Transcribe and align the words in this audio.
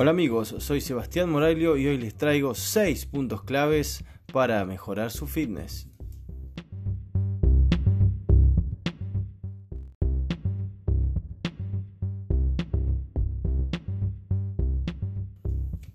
Hola 0.00 0.12
amigos, 0.12 0.54
soy 0.60 0.80
Sebastián 0.80 1.28
Moraglio 1.28 1.76
y 1.76 1.88
hoy 1.88 1.98
les 1.98 2.14
traigo 2.14 2.54
6 2.54 3.06
puntos 3.06 3.42
claves 3.42 4.04
para 4.32 4.64
mejorar 4.64 5.10
su 5.10 5.26
fitness. 5.26 5.88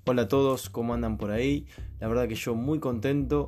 Hola 0.06 0.24
a 0.24 0.28
todos, 0.28 0.70
¿cómo 0.70 0.94
andan 0.94 1.18
por 1.18 1.32
ahí? 1.32 1.66
La 2.02 2.10
verdad 2.10 2.28
que 2.28 2.36
yo 2.36 2.56
muy 2.56 2.82
contento. 2.82 3.48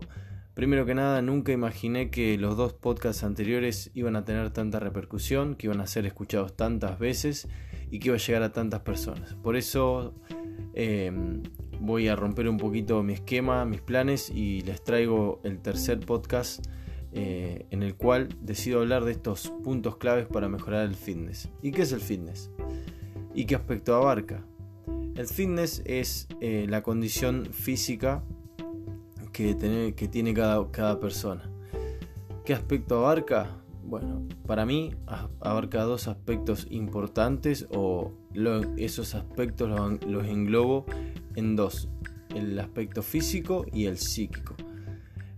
Primero 0.54 0.86
que 0.86 0.96
nada, 0.96 1.22
nunca 1.22 1.52
imaginé 1.52 2.10
que 2.10 2.38
los 2.38 2.56
dos 2.56 2.72
podcasts 2.72 3.26
anteriores 3.26 3.92
iban 3.94 4.16
a 4.16 4.24
tener 4.24 4.52
tanta 4.52 4.80
repercusión, 4.80 5.56
que 5.56 5.68
iban 5.68 5.82
a 5.82 5.86
ser 5.86 6.06
escuchados 6.06 6.56
tantas 6.56 6.98
veces 6.98 7.50
y 7.92 8.00
que 8.00 8.08
iba 8.08 8.16
a 8.16 8.20
llegar 8.20 8.42
a 8.42 8.54
tantas 8.54 8.80
personas. 8.80 9.34
Por 9.36 9.58
eso 9.58 10.14
Em, 10.74 11.44
voy 11.80 12.08
a 12.08 12.16
romper 12.16 12.48
un 12.50 12.58
poquito 12.58 13.02
mi 13.04 13.14
esquema, 13.14 13.66
mis 13.66 13.82
planes 13.82 14.30
y 14.30 14.62
les 14.62 14.84
traigo 14.84 15.40
el 15.44 15.60
tercer 15.60 16.00
podcast 16.00 16.66
eh, 17.12 17.66
en 17.72 17.82
el 17.82 17.96
cual 17.96 18.30
decido 18.42 18.82
hablar 18.82 19.06
de 19.06 19.14
estos 19.14 19.50
puntos 19.64 19.98
claves 19.98 20.28
para 20.28 20.50
mejorar 20.50 20.86
el 20.86 20.96
fitness. 20.96 21.50
¿Y 21.62 21.72
qué 21.72 21.84
es 21.84 21.92
el 21.92 22.02
fitness? 22.02 22.52
¿Y 23.34 23.46
qué 23.46 23.56
aspecto 23.56 23.96
abarca? 23.96 24.46
El 25.16 25.28
fitness 25.28 25.82
es 25.86 26.28
eh, 26.42 26.66
la 26.68 26.84
condición 26.84 27.46
física 27.52 28.24
que, 29.32 29.54
tiene 29.56 30.34
cada 30.34 31.00
persona. 31.00 31.50
¿Qué 32.44 32.54
aspecto 32.54 32.98
abarca? 32.98 33.65
Bueno, 33.86 34.28
para 34.48 34.66
mí 34.66 34.96
abarca 35.42 35.84
dos 35.84 36.08
aspectos 36.08 36.66
importantes 36.72 37.68
o 37.70 38.14
esos 38.78 39.14
aspectos 39.14 39.70
los, 40.08 40.26
englobo 40.26 40.86
en 41.36 41.56
dos, 41.56 41.88
el 42.34 42.58
aspecto 42.60 43.04
físico 43.04 43.64
y 43.72 43.86
el 43.86 44.00
psíquico. 44.00 44.56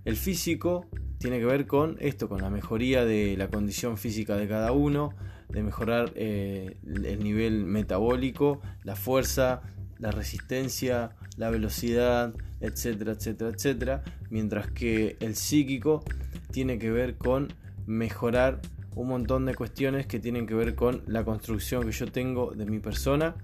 El 0.05 0.15
físico 0.15 0.85
tiene 1.17 1.39
que 1.39 1.45
ver 1.45 1.67
con 1.67 1.97
esto, 1.99 2.29
con 2.29 2.41
la 2.41 2.49
mejoría 2.49 3.03
de 3.03 3.35
la 3.35 3.49
condición 3.49 3.97
física 3.97 4.37
de 4.37 4.47
cada 4.47 4.71
uno, 4.71 5.09
de 5.49 5.63
mejorar 5.63 6.13
eh, 6.15 6.77
el 6.85 7.21
nivel 7.21 7.65
metabólico, 7.65 8.61
la 8.83 8.95
fuerza, 8.95 9.61
la 9.99 10.11
resistencia, 10.11 11.17
la 11.35 11.49
velocidad, 11.49 12.33
etcétera, 12.61 13.11
etcétera, 13.11 13.51
etcétera, 13.53 14.03
mientras 14.29 14.71
que 14.71 15.17
el 15.19 15.35
psíquico 15.35 16.03
tiene 16.51 16.79
que 16.79 16.91
ver 16.91 17.17
con 17.17 17.49
mejorar 17.87 18.61
un 18.95 19.07
montón 19.07 19.45
de 19.45 19.55
cuestiones 19.55 20.05
que 20.05 20.19
tienen 20.19 20.45
que 20.45 20.53
ver 20.53 20.75
con 20.75 21.01
la 21.07 21.23
construcción 21.23 21.85
que 21.85 21.91
yo 21.91 22.11
tengo 22.11 22.51
de 22.51 22.65
mi 22.65 22.79
persona. 22.79 23.35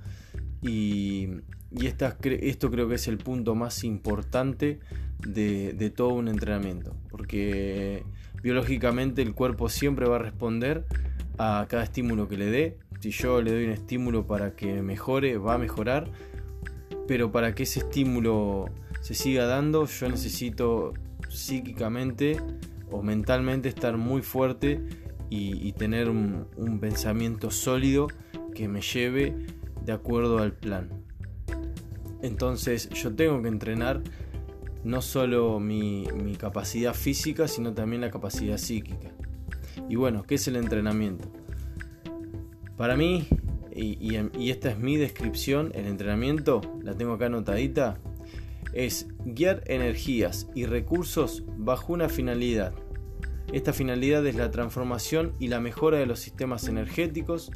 Y, 0.62 1.30
esto 1.72 2.70
creo 2.70 2.88
que 2.88 2.96
es 2.96 3.08
el 3.08 3.18
punto 3.18 3.56
más 3.56 3.84
importante 3.84 4.80
de, 5.28 5.92
todo 5.96 6.10
un 6.10 6.28
entrenamiento. 6.28 6.96
Porque 7.10 8.04
biológicamente 8.44 9.24
el 9.24 9.34
cuerpo 9.34 9.70
siempre 9.70 10.08
va 10.08 10.18
a 10.18 10.20
responder 10.20 10.86
a 11.40 11.66
cada 11.68 11.84
estímulo 11.84 12.28
que 12.28 12.38
le 12.38 12.46
dé. 12.46 12.78
Si 13.00 13.10
yo 13.10 13.42
le 13.42 13.52
doy 13.52 13.66
un 13.66 13.72
estímulo 13.72 14.28
para 14.28 14.56
que 14.56 14.82
mejore 14.82 15.38
va 15.38 15.56
a 15.56 15.58
mejorar. 15.58 16.12
Pero 17.08 17.32
para 17.32 17.56
que 17.56 17.64
ese 17.64 17.80
estímulo 17.80 18.66
se 19.02 19.14
siga 19.14 19.46
dando 19.46 19.86
yo 19.86 20.10
necesito 20.10 20.94
psíquicamente 21.28 22.38
o 22.94 23.02
mentalmente 23.02 23.70
estar 23.70 23.98
muy 23.98 24.22
fuerte 24.22 24.80
y, 25.30 25.72
tener 25.74 26.10
un, 26.10 26.46
pensamiento 26.80 27.50
sólido 27.50 28.08
que 28.54 28.68
me 28.68 28.82
lleve 28.82 29.36
de 29.84 29.92
acuerdo 29.92 30.38
al 30.38 30.54
plan. 30.54 30.90
Entonces 32.22 32.88
yo 32.90 33.16
tengo 33.16 33.42
que 33.42 33.48
entrenar 33.48 34.04
no 34.84 35.02
solo 35.02 35.60
mi, 35.60 36.06
capacidad 36.38 36.94
física, 36.94 37.48
sino 37.48 37.74
también 37.74 38.02
la 38.02 38.12
capacidad 38.12 38.58
psíquica. 38.58 39.12
Y 39.90 39.96
bueno, 39.96 40.22
¿qué 40.22 40.36
es 40.36 40.48
el 40.48 40.56
entrenamiento? 40.56 41.28
Para 42.78 42.96
mí, 42.96 43.28
y, 43.76 43.98
y, 44.38 44.52
esta 44.52 44.70
es 44.70 44.78
mi 44.78 44.98
descripción, 44.98 45.72
el 45.74 45.88
entrenamiento, 45.88 46.62
la 46.84 46.94
tengo 46.94 47.14
acá 47.14 47.26
anotadita, 47.26 47.98
es 48.74 49.08
guiar 49.26 49.64
energías 49.68 50.48
y 50.56 50.66
recursos 50.66 51.44
bajo 51.58 51.94
una 51.94 52.10
finalidad 52.10 52.74
esta 53.54 53.72
finalidad 53.72 54.26
es 54.26 54.36
la 54.36 54.50
transformación 54.50 55.34
y 55.40 55.48
la 55.48 55.60
mejora 55.60 56.00
de 56.00 56.08
los 56.08 56.20
sistemas 56.20 56.68
energéticos, 56.68 57.52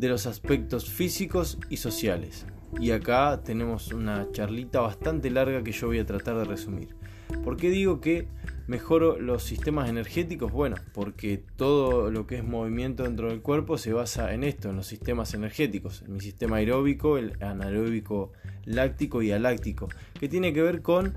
de 0.00 0.08
los 0.08 0.26
aspectos 0.26 0.90
físicos 0.90 1.58
y 1.70 1.76
sociales. 1.76 2.44
Y 2.80 2.90
acá 2.90 3.40
tenemos 3.44 3.92
una 3.92 4.28
charlita 4.32 4.80
bastante 4.80 5.30
larga 5.30 5.62
que 5.62 5.70
yo 5.70 5.86
voy 5.86 6.00
a 6.00 6.06
tratar 6.06 6.38
de 6.38 6.44
resumir. 6.44 6.96
¿Por 7.44 7.56
qué 7.56 7.70
digo 7.70 8.00
que 8.00 8.26
mejoro 8.66 9.18
los 9.20 9.42
sistemas 9.42 9.88
energéticos? 9.88 10.52
Bueno, 10.52 10.76
porque 10.92 11.42
todo 11.56 12.10
lo 12.10 12.26
que 12.26 12.36
es 12.36 12.44
movimiento 12.44 13.02
dentro 13.02 13.28
del 13.28 13.42
cuerpo 13.42 13.78
se 13.78 13.92
basa 13.92 14.32
en 14.34 14.44
esto, 14.44 14.70
en 14.70 14.76
los 14.76 14.86
sistemas 14.86 15.34
energéticos, 15.34 16.02
en 16.02 16.14
mi 16.14 16.20
sistema 16.20 16.56
aeróbico, 16.56 17.18
el 17.18 17.42
anaeróbico 17.42 18.32
láctico 18.64 19.22
y 19.22 19.32
aláctico, 19.32 19.88
que 20.18 20.28
tiene 20.28 20.52
que 20.52 20.62
ver 20.62 20.82
con 20.82 21.14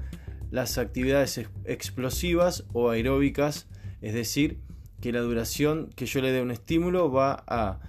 las 0.52 0.78
actividades 0.78 1.46
explosivas 1.66 2.66
o 2.74 2.90
aeróbicas 2.90 3.68
es 4.02 4.14
decir, 4.14 4.60
que 5.02 5.12
la 5.12 5.22
duración 5.22 5.90
que 5.96 6.06
yo 6.06 6.22
le 6.22 6.32
dé 6.32 6.42
un 6.42 6.52
estímulo 6.52 7.12
va 7.12 7.44
a 7.48 7.80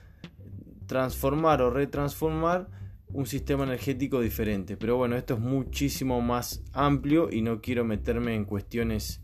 transformar 0.87 1.63
o 1.63 1.71
retransformar 1.71 2.69
un 3.13 3.27
sistema 3.27 3.65
energético 3.65 4.21
diferente. 4.21 4.77
Pero 4.77 4.97
bueno, 4.97 5.17
esto 5.17 5.35
es 5.35 5.41
muchísimo 5.41 6.21
más 6.21 6.63
amplio 6.73 7.29
y 7.31 7.43
no 7.43 7.61
quiero 7.61 7.85
meterme 7.85 8.35
en 8.35 8.45
cuestiones 8.45 9.21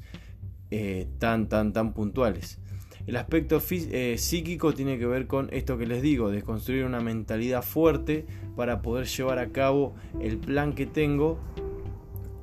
eh, 0.70 1.06
tan, 1.18 1.48
tan, 1.48 1.72
tan 1.72 1.92
puntuales. 1.92 2.58
El 3.06 3.16
aspecto 3.16 3.62
eh, 3.70 4.16
psíquico 4.18 4.74
tiene 4.74 4.98
que 4.98 5.06
ver 5.06 5.28
con 5.28 5.48
esto 5.52 5.78
que 5.78 5.86
les 5.86 6.02
digo, 6.02 6.30
de 6.30 6.42
construir 6.42 6.84
una 6.84 7.00
mentalidad 7.00 7.62
fuerte 7.62 8.26
para 8.56 8.82
poder 8.82 9.06
llevar 9.06 9.38
a 9.38 9.50
cabo 9.50 9.94
el 10.20 10.38
plan 10.38 10.72
que 10.72 10.86
tengo 10.86 11.38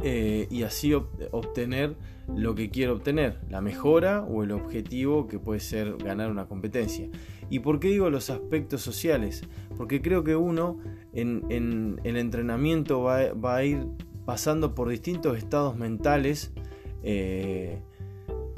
eh, 0.01 0.47
y 0.49 0.63
así 0.63 0.93
obtener 0.93 1.95
lo 2.33 2.55
que 2.55 2.69
quiero 2.69 2.93
obtener, 2.93 3.39
la 3.49 3.59
mejora 3.59 4.23
o 4.23 4.43
el 4.43 4.51
objetivo 4.51 5.27
que 5.27 5.37
puede 5.37 5.59
ser 5.59 5.97
ganar 5.97 6.31
una 6.31 6.45
competencia. 6.45 7.09
¿Y 7.49 7.59
por 7.59 7.81
qué 7.81 7.89
digo 7.89 8.09
los 8.09 8.29
aspectos 8.29 8.81
sociales? 8.81 9.43
Porque 9.75 10.01
creo 10.01 10.23
que 10.23 10.37
uno 10.37 10.79
en, 11.13 11.99
el 12.05 12.15
entrenamiento 12.15 13.01
va, 13.01 13.55
a 13.55 13.63
ir 13.65 13.85
pasando 14.25 14.73
por 14.73 14.87
distintos 14.87 15.37
estados 15.37 15.75
mentales. 15.75 16.53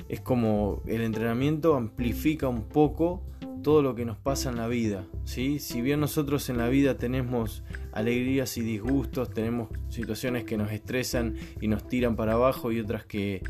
Es 0.10 0.22
como 0.22 0.82
el 0.86 1.02
entrenamiento 1.02 1.76
amplifica 1.76 2.48
un 2.48 2.64
poco 2.64 3.24
todo 3.64 3.82
lo 3.82 3.96
que 3.96 4.06
nos 4.06 4.18
pasa 4.18 4.50
en 4.52 4.58
la 4.58 4.68
vida. 4.68 5.06
¿sí? 5.24 5.58
Si 5.60 5.82
bien 5.82 6.00
nosotros 6.00 6.50
en 6.50 6.58
la 6.58 6.70
vida 6.70 6.98
tenemos 6.98 7.64
alegrías 7.94 8.58
y 8.58 8.62
disgustos, 8.62 9.32
tenemos 9.32 9.70
situaciones 9.90 10.44
que 10.44 10.58
nos 10.58 10.72
estresan 10.72 11.36
y 11.60 11.68
nos 11.68 11.88
tiran 11.88 12.16
para 12.16 12.34
abajo 12.34 12.72
y 12.72 12.80
otras 12.80 13.06
que, 13.06 13.42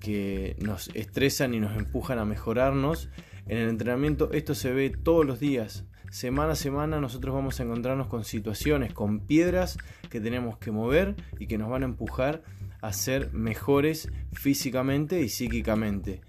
que 0.00 0.56
nos 0.60 0.88
estresan 0.94 1.54
y 1.54 1.60
nos 1.60 1.76
empujan 1.76 2.18
a 2.18 2.24
mejorarnos, 2.24 3.10
en 3.46 3.58
el 3.58 3.68
entrenamiento 3.68 4.32
esto 4.32 4.54
se 4.54 4.72
ve 4.72 4.90
todos 4.90 5.24
los 5.24 5.40
días. 5.40 5.84
Semana 6.10 6.52
a 6.52 6.56
semana 6.56 7.00
nosotros 7.00 7.34
vamos 7.34 7.60
a 7.60 7.62
encontrarnos 7.62 8.08
con 8.08 8.24
situaciones, 8.24 8.92
con 8.92 9.20
piedras 9.20 9.78
que 10.08 10.20
tenemos 10.20 10.58
que 10.58 10.72
mover 10.72 11.14
y 11.38 11.46
que 11.46 11.58
nos 11.58 11.70
van 11.70 11.82
a 11.82 11.86
empujar 11.86 12.42
a 12.80 12.92
ser 12.92 13.32
mejores 13.32 14.10
físicamente 14.32 15.20
y 15.20 15.28
psíquicamente. 15.28 16.20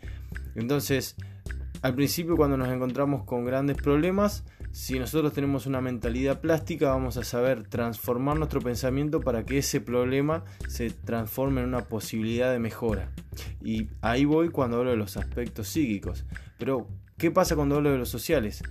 Entonces, 0.56 1.16
al 1.81 1.95
principio 1.95 2.38
cuando 2.38 2.57
nos 2.57 2.69
encontramos 2.69 3.23
con 3.23 3.46
grandes 3.46 3.78
problemas, 3.78 4.43
si 4.72 4.99
nosotros 4.99 5.34
tenemos 5.34 5.66
una 5.66 5.81
mentalidad 5.81 6.40
plástica, 6.40 6.90
vamos 6.90 7.17
a 7.17 7.23
saber 7.23 7.67
transformar 7.67 8.37
nuestro 8.37 8.61
pensamiento 8.61 9.20
para 9.20 9.46
que 9.46 9.58
ese 9.58 9.81
problema 9.81 10.46
se 10.67 10.91
transforme 10.91 11.61
en 11.61 11.67
una 11.67 11.81
posibilidad 11.81 12.52
de 12.52 12.59
mejora. 12.59 13.11
Y 13.61 13.90
ahí 14.02 14.23
voy 14.23 14.49
cuando 14.49 14.78
hablo 14.78 14.91
de 14.91 14.97
los 14.97 15.17
aspectos 15.17 15.67
psíquicos. 15.67 16.26
Pero, 16.58 16.87
¿qué 17.17 17.31
pasa 17.31 17.55
cuando 17.55 17.76
hablo 17.76 17.91
de 17.91 17.97
los 17.97 18.09
sociales? 18.09 18.64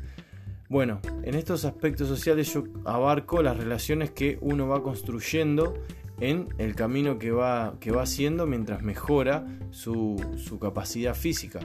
Bueno, 0.71 1.01
en 1.25 1.35
estos 1.35 1.65
aspectos 1.65 2.09
sociales 2.09 2.55
yo 2.55 2.63
abarco 2.85 3.43
las 3.43 3.57
relaciones 3.57 4.13
que 4.13 4.39
uno 4.41 4.69
va 4.69 4.83
construyendo 4.83 5.75
en 6.21 6.49
el 6.59 6.75
camino 6.75 7.19
que 7.19 7.31
va, 7.31 7.77
que 7.81 7.91
va 7.91 8.03
haciendo 8.03 8.47
mientras 8.47 8.83
mejora 8.83 9.47
su, 9.71 10.17
su 10.37 10.59
capacidad 10.59 11.15
física 11.15 11.61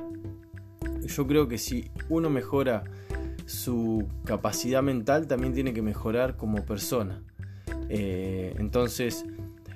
yo 1.07 1.28
creo 1.28 1.48
que 1.48 1.57
si 1.57 1.90
uno 2.10 2.30
mejora 2.30 2.84
su 3.46 4.07
capacidad 4.25 4.81
mental, 4.81 5.28
también 5.28 5.54
tiene 5.54 5.74
que 5.74 5.81
mejorar 5.81 6.36
como 6.36 6.66
persona. 6.66 7.22
Eh, 7.90 8.56
entonces, 8.57 9.25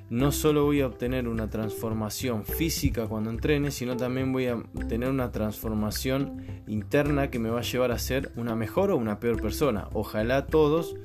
no 0.09 0.31
solo 0.31 0.65
voy 0.65 0.81
a 0.81 0.87
obtener 0.87 1.27
una 1.27 1.49
transformación 1.49 2.45
física 2.45 3.07
cuando 3.07 3.29
entrene, 3.29 3.69
sino 3.69 3.95
también 3.95 4.33
voy 4.33 4.47
a 4.47 4.63
tener 4.87 5.09
una 5.09 5.31
transformación 5.31 6.43
interna 6.67 7.29
que 7.29 7.37
me 7.37 7.51
va 7.51 7.59
a 7.59 7.63
llevar 7.63 7.91
a 7.91 7.99
ser 7.99 8.31
una 8.35 8.55
mejor 8.55 8.89
o 8.89 8.97
una 8.97 9.19
peor 9.19 9.39
persona. 9.39 9.87
Ojalá 9.93 10.47
todos 10.47 10.95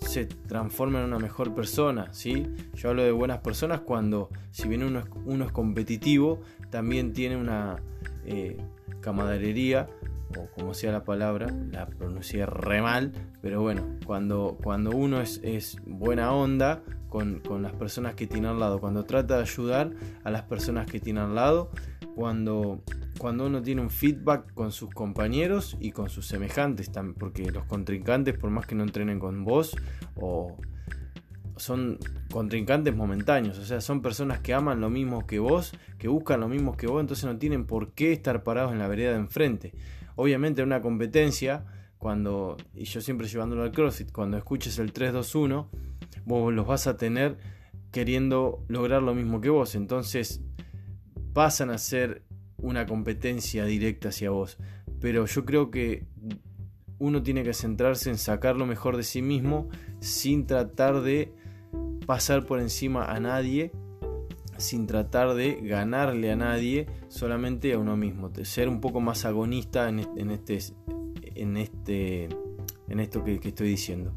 se 0.00 0.26
transforma 0.26 1.00
en 1.00 1.06
una 1.06 1.18
mejor 1.18 1.54
persona, 1.54 2.12
¿sí? 2.12 2.46
Yo 2.74 2.90
hablo 2.90 3.02
de 3.02 3.12
buenas 3.12 3.38
personas 3.38 3.80
cuando, 3.80 4.30
si 4.50 4.68
bien 4.68 4.82
uno 4.82 5.00
es, 5.44 5.52
competitivo, 5.52 6.40
también 6.70 7.12
tiene 7.12 7.36
una 7.36 7.76
eh, 8.24 8.58
camaradería, 9.00 9.88
o 10.36 10.46
como 10.54 10.74
sea 10.74 10.92
la 10.92 11.04
palabra, 11.04 11.46
la 11.70 11.86
pronuncié 11.86 12.46
re 12.46 12.82
mal, 12.82 13.12
pero 13.40 13.62
bueno, 13.62 13.82
cuando, 14.04 14.58
cuando 14.62 14.90
uno 14.90 15.20
es, 15.20 15.40
es 15.42 15.78
buena 15.86 16.32
onda 16.32 16.82
con, 17.08 17.40
con, 17.40 17.62
las 17.62 17.72
personas 17.72 18.14
que 18.14 18.26
tiene 18.26 18.48
al 18.48 18.60
lado, 18.60 18.80
cuando 18.80 19.04
trata 19.04 19.36
de 19.36 19.42
ayudar 19.42 19.92
a 20.24 20.30
las 20.30 20.42
personas 20.42 20.90
que 20.90 21.00
tiene 21.00 21.20
al 21.20 21.34
lado, 21.34 21.70
cuando 22.18 22.82
cuando 23.16 23.46
uno 23.46 23.62
tiene 23.62 23.80
un 23.80 23.90
feedback 23.90 24.52
con 24.52 24.72
sus 24.72 24.90
compañeros 24.90 25.76
y 25.78 25.92
con 25.92 26.10
sus 26.10 26.26
semejantes, 26.26 26.90
porque 27.16 27.48
los 27.52 27.64
contrincantes, 27.64 28.36
por 28.36 28.50
más 28.50 28.66
que 28.66 28.74
no 28.74 28.82
entrenen 28.82 29.20
con 29.20 29.44
vos, 29.44 29.76
o 30.16 30.56
son 31.56 31.98
contrincantes 32.32 32.94
momentáneos, 32.94 33.58
o 33.58 33.64
sea, 33.64 33.80
son 33.80 34.02
personas 34.02 34.40
que 34.40 34.52
aman 34.52 34.80
lo 34.80 34.90
mismo 34.90 35.28
que 35.28 35.38
vos, 35.38 35.72
que 35.96 36.08
buscan 36.08 36.40
lo 36.40 36.48
mismo 36.48 36.76
que 36.76 36.88
vos, 36.88 37.00
entonces 37.00 37.24
no 37.24 37.38
tienen 37.38 37.66
por 37.66 37.92
qué 37.92 38.12
estar 38.12 38.42
parados 38.42 38.72
en 38.72 38.80
la 38.80 38.88
vereda 38.88 39.12
de 39.12 39.18
enfrente. 39.18 39.74
Obviamente 40.16 40.62
en 40.62 40.68
una 40.68 40.80
competencia, 40.80 41.66
cuando, 41.98 42.56
y 42.74 42.84
yo 42.84 43.00
siempre 43.00 43.28
llevándolo 43.28 43.62
al 43.62 43.70
CrossFit, 43.70 44.10
cuando 44.10 44.36
escuches 44.36 44.80
el 44.80 44.92
3-2-1, 44.92 45.68
vos 46.24 46.52
los 46.52 46.66
vas 46.66 46.88
a 46.88 46.96
tener 46.96 47.38
queriendo 47.92 48.64
lograr 48.66 49.02
lo 49.02 49.14
mismo 49.14 49.40
que 49.40 49.50
vos, 49.50 49.76
entonces 49.76 50.42
pasan 51.32 51.70
a 51.70 51.78
ser 51.78 52.22
una 52.56 52.86
competencia 52.86 53.64
directa 53.64 54.08
hacia 54.08 54.30
vos. 54.30 54.58
Pero 55.00 55.26
yo 55.26 55.44
creo 55.44 55.70
que 55.70 56.06
uno 56.98 57.22
tiene 57.22 57.44
que 57.44 57.54
centrarse 57.54 58.10
en 58.10 58.18
sacar 58.18 58.56
lo 58.56 58.66
mejor 58.66 58.96
de 58.96 59.04
sí 59.04 59.22
mismo 59.22 59.68
sin 60.00 60.46
tratar 60.46 61.00
de 61.00 61.32
pasar 62.06 62.46
por 62.46 62.60
encima 62.60 63.04
a 63.04 63.20
nadie, 63.20 63.70
sin 64.56 64.86
tratar 64.86 65.34
de 65.34 65.60
ganarle 65.62 66.32
a 66.32 66.36
nadie, 66.36 66.86
solamente 67.08 67.72
a 67.72 67.78
uno 67.78 67.96
mismo. 67.96 68.30
Ser 68.42 68.68
un 68.68 68.80
poco 68.80 69.00
más 69.00 69.24
agonista 69.24 69.88
en 69.88 70.00
este, 70.00 70.58
en 71.36 71.56
este, 71.56 72.28
en 72.88 73.00
esto 73.00 73.22
que, 73.24 73.34
estoy 73.42 73.68
diciendo. 73.68 74.12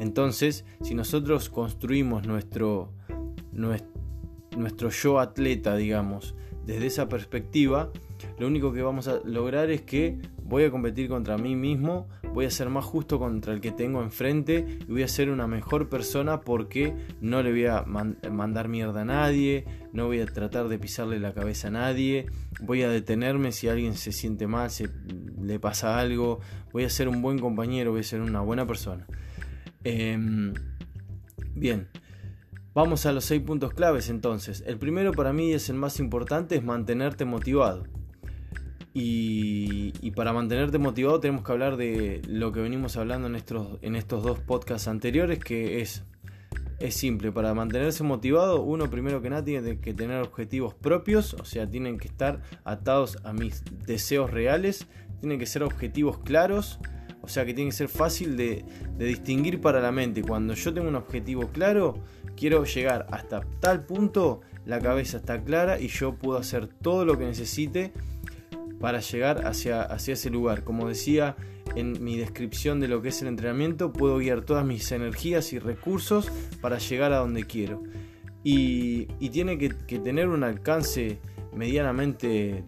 Entonces, 0.00 0.64
si 0.82 0.94
nosotros 0.94 1.48
construimos 1.48 2.26
nuestro, 2.26 2.92
nuestro 3.52 4.90
yo 4.90 5.20
atleta, 5.20 5.76
digamos, 5.76 6.34
desde 6.66 6.86
esa 6.86 7.08
perspectiva, 7.08 7.90
lo 8.38 8.46
único 8.46 8.72
que 8.72 8.82
vamos 8.82 9.08
a 9.08 9.20
lograr 9.24 9.70
es 9.70 9.82
que 9.82 10.18
voy 10.42 10.64
a 10.64 10.70
competir 10.70 11.08
contra 11.08 11.38
mí 11.38 11.56
mismo, 11.56 12.08
voy 12.32 12.44
a 12.46 12.50
ser 12.50 12.68
más 12.68 12.84
justo 12.84 13.18
contra 13.18 13.52
el 13.52 13.60
que 13.60 13.70
tengo 13.70 14.02
enfrente 14.02 14.78
y 14.86 14.92
voy 14.92 15.02
a 15.02 15.08
ser 15.08 15.30
una 15.30 15.46
mejor 15.46 15.88
persona 15.88 16.40
porque 16.40 16.94
no 17.20 17.42
le 17.42 17.50
voy 17.50 17.66
a 17.66 17.84
mandar 17.84 18.68
mierda 18.68 19.02
a 19.02 19.04
nadie, 19.04 19.64
no 19.92 20.06
voy 20.06 20.20
a 20.20 20.26
tratar 20.26 20.68
de 20.68 20.78
pisarle 20.78 21.18
la 21.20 21.32
cabeza 21.32 21.68
a 21.68 21.70
nadie, 21.70 22.26
voy 22.60 22.82
a 22.82 22.88
detenerme 22.88 23.52
si 23.52 23.68
alguien 23.68 23.94
se 23.94 24.12
siente 24.12 24.46
mal, 24.46 24.70
si 24.70 24.86
le 25.40 25.58
pasa 25.58 25.98
algo, 25.98 26.40
voy 26.72 26.84
a 26.84 26.90
ser 26.90 27.08
un 27.08 27.22
buen 27.22 27.38
compañero, 27.38 27.92
voy 27.92 28.00
a 28.00 28.04
ser 28.04 28.20
una 28.20 28.40
buena 28.40 28.66
persona. 28.66 29.06
Em, 29.84 30.54
bien. 31.54 31.88
Vamos 32.74 33.06
a 33.06 33.12
los 33.12 33.24
seis 33.24 33.40
puntos 33.40 33.72
claves 33.72 34.08
entonces. 34.08 34.64
El 34.66 34.78
primero 34.78 35.12
para 35.12 35.32
mí 35.32 35.52
es 35.52 35.68
el 35.68 35.76
más 35.76 36.00
importante, 36.00 36.56
es 36.56 36.64
mantenerte 36.64 37.24
motivado. 37.24 37.84
Y, 38.92 39.92
para 40.16 40.32
mantenerte 40.32 40.78
motivado 40.78 41.18
tenemos 41.20 41.44
que 41.44 41.52
hablar 41.52 41.76
de 41.76 42.20
lo 42.28 42.52
que 42.52 42.60
venimos 42.60 42.96
hablando 42.96 43.28
en 43.28 43.36
estos, 43.36 43.78
en 43.82 43.94
estos 43.94 44.24
dos 44.24 44.40
podcasts 44.40 44.88
anteriores, 44.88 45.38
que 45.38 45.80
es, 45.80 46.04
es 46.80 46.94
simple. 46.94 47.30
Para 47.30 47.54
mantenerse 47.54 48.02
motivado, 48.02 48.62
uno 48.62 48.90
primero 48.90 49.22
que 49.22 49.30
nada 49.30 49.44
tiene 49.44 49.78
que 49.78 49.94
tener 49.94 50.20
objetivos 50.20 50.74
propios, 50.74 51.34
o 51.34 51.44
sea, 51.44 51.70
tienen 51.70 51.98
que 51.98 52.08
estar 52.08 52.42
atados 52.64 53.18
a 53.24 53.32
mis 53.32 53.62
deseos 53.86 54.32
reales, 54.32 54.88
tienen 55.20 55.38
que 55.38 55.46
ser 55.46 55.62
objetivos 55.62 56.18
claros 56.18 56.80
o 57.24 57.28
sea 57.28 57.46
que 57.46 57.54
tiene 57.54 57.70
que 57.70 57.76
ser 57.76 57.88
fácil 57.88 58.36
de, 58.36 58.64
distinguir 58.98 59.60
para 59.60 59.80
la 59.80 59.90
mente. 59.90 60.22
Cuando 60.22 60.54
yo 60.54 60.74
tengo 60.74 60.88
un 60.88 60.94
objetivo 60.94 61.48
claro, 61.48 61.94
quiero 62.36 62.64
llegar 62.64 63.06
hasta 63.10 63.40
tal 63.60 63.86
punto, 63.86 64.42
la 64.66 64.78
cabeza 64.78 65.16
está 65.16 65.42
clara 65.42 65.80
y 65.80 65.88
yo 65.88 66.14
puedo 66.14 66.38
hacer 66.38 66.68
todo 66.68 67.04
lo 67.04 67.18
que 67.18 67.24
necesite 67.24 67.92
para 68.78 69.00
llegar 69.00 69.46
hacia, 69.46 69.82
hacia 69.82 70.14
ese 70.14 70.28
lugar. 70.28 70.64
Como 70.64 70.86
decía 70.86 71.36
en 71.76 72.04
mi 72.04 72.18
descripción 72.18 72.78
de 72.78 72.88
lo 72.88 73.00
que 73.00 73.08
es 73.08 73.22
el 73.22 73.28
entrenamiento, 73.28 73.92
puedo 73.92 74.18
guiar 74.18 74.42
todas 74.42 74.66
mis 74.66 74.92
energías 74.92 75.52
y 75.54 75.58
recursos 75.58 76.30
para 76.60 76.78
llegar 76.78 77.12
a 77.12 77.18
donde 77.18 77.44
quiero. 77.44 77.82
Y, 78.42 79.06
tiene 79.30 79.56
que, 79.56 79.70
que 79.70 79.98
tener 79.98 80.28
un 80.28 80.44
alcance 80.44 81.18
medianamente 81.54 82.64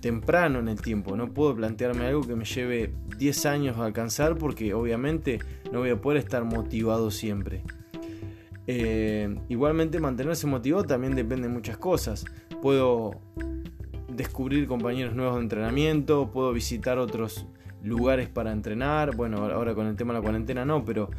temprano 0.00 0.58
en 0.58 0.68
el 0.68 0.80
tiempo. 0.80 1.16
No 1.16 1.32
puedo 1.32 1.54
plantearme 1.54 2.06
algo 2.06 2.22
que 2.22 2.34
me 2.34 2.44
lleve 2.44 2.92
10 3.18 3.46
años 3.46 3.78
a 3.78 3.84
alcanzar 3.84 4.36
porque 4.36 4.74
obviamente 4.74 5.38
no 5.72 5.80
voy 5.80 5.90
a 5.90 6.00
poder 6.00 6.18
estar 6.18 6.44
motivado 6.44 7.10
siempre. 7.10 7.62
Eh, 8.66 9.34
igualmente 9.48 9.98
mantenerse 10.00 10.46
motivado 10.46 10.84
también 10.84 11.14
depende 11.14 11.48
de 11.48 11.54
muchas 11.54 11.76
cosas. 11.76 12.24
Puedo 12.62 13.20
descubrir 14.08 14.66
compañeros 14.66 15.14
nuevos 15.14 15.36
de 15.36 15.42
entrenamiento, 15.42 16.30
puedo 16.30 16.52
visitar 16.52 16.98
otros 16.98 17.46
lugares 17.82 18.28
para 18.28 18.52
entrenar. 18.52 19.16
Bueno, 19.16 19.38
ahora 19.38 19.74
con 19.74 19.86
el 19.86 19.96
tema 19.96 20.12
de 20.12 20.20
la 20.20 20.22
cuarentena 20.22 20.64
no, 20.64 20.84
pero 20.84 21.10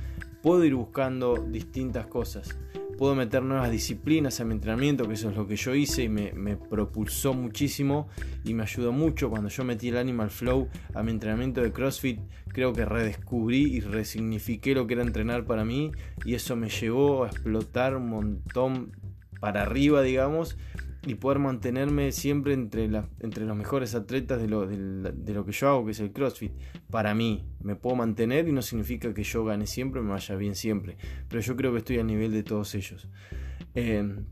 puedo 0.41 0.63
ir 0.65 0.75
buscando 0.75 1.35
distintas 1.35 2.07
cosas 2.07 2.57
puedo 3.01 3.15
meter 3.15 3.41
nuevas 3.41 3.71
disciplinas 3.71 4.39
a 4.41 4.45
mi 4.45 4.53
entrenamiento, 4.53 5.07
que 5.07 5.15
eso 5.15 5.31
es 5.31 5.35
lo 5.35 5.47
que 5.47 5.55
yo 5.55 5.73
hice 5.73 6.03
y 6.03 6.07
me, 6.07 6.55
propulsó 6.55 7.33
muchísimo 7.33 8.07
y 8.43 8.53
me 8.53 8.61
ayudó 8.61 8.91
mucho 8.91 9.31
cuando 9.31 9.49
yo 9.49 9.63
metí 9.63 9.89
el 9.89 9.97
Animal 9.97 10.29
Flow 10.29 10.69
a 10.93 11.01
mi 11.01 11.09
entrenamiento 11.09 11.61
de 11.61 11.71
CrossFit. 11.71 12.19
Creo 12.49 12.73
que 12.73 12.85
redescubrí 12.85 13.73
y 13.73 13.79
resignifiqué 13.79 14.75
lo 14.75 14.85
que 14.85 14.93
era 14.93 15.01
entrenar 15.01 15.45
para 15.45 15.65
mí 15.65 15.91
y 16.25 16.35
eso 16.35 16.55
me 16.55 16.69
llevó 16.69 17.23
a 17.23 17.29
explotar 17.29 17.95
un 17.95 18.07
montón 18.07 18.91
para 19.39 19.63
arriba, 19.63 20.03
digamos, 20.03 20.55
y 21.05 21.15
poder 21.15 21.39
mantenerme 21.39 22.11
siempre 22.11 22.53
entre, 22.53 22.89
entre 23.19 23.45
los 23.45 23.57
mejores 23.57 23.95
atletas 23.95 24.39
de 24.39 24.47
lo, 24.47 24.67
de, 24.67 25.33
lo 25.33 25.45
que 25.45 25.51
yo 25.51 25.69
hago, 25.69 25.85
que 25.85 25.91
es 25.91 25.99
el 25.99 26.11
CrossFit. 26.11 26.51
Para 26.91 27.15
mí, 27.15 27.43
me 27.61 27.75
puedo 27.75 27.95
mantener 27.95 28.47
y 28.47 28.51
no 28.51 28.61
significa 28.61 29.13
que 29.13 29.23
yo 29.23 29.43
gane 29.43 29.65
siempre, 29.65 30.01
me 30.01 30.11
vaya 30.11 30.35
bien 30.35 30.55
siempre, 30.55 30.97
pero 31.27 31.41
yo 31.41 31.55
creo 31.55 31.71
que 31.71 31.79
estoy 31.79 31.97
a 31.99 32.03
nivel 32.03 32.31
de 32.31 32.43
todos 32.43 32.75
ellos. 32.75 33.07
Em, 33.73 34.25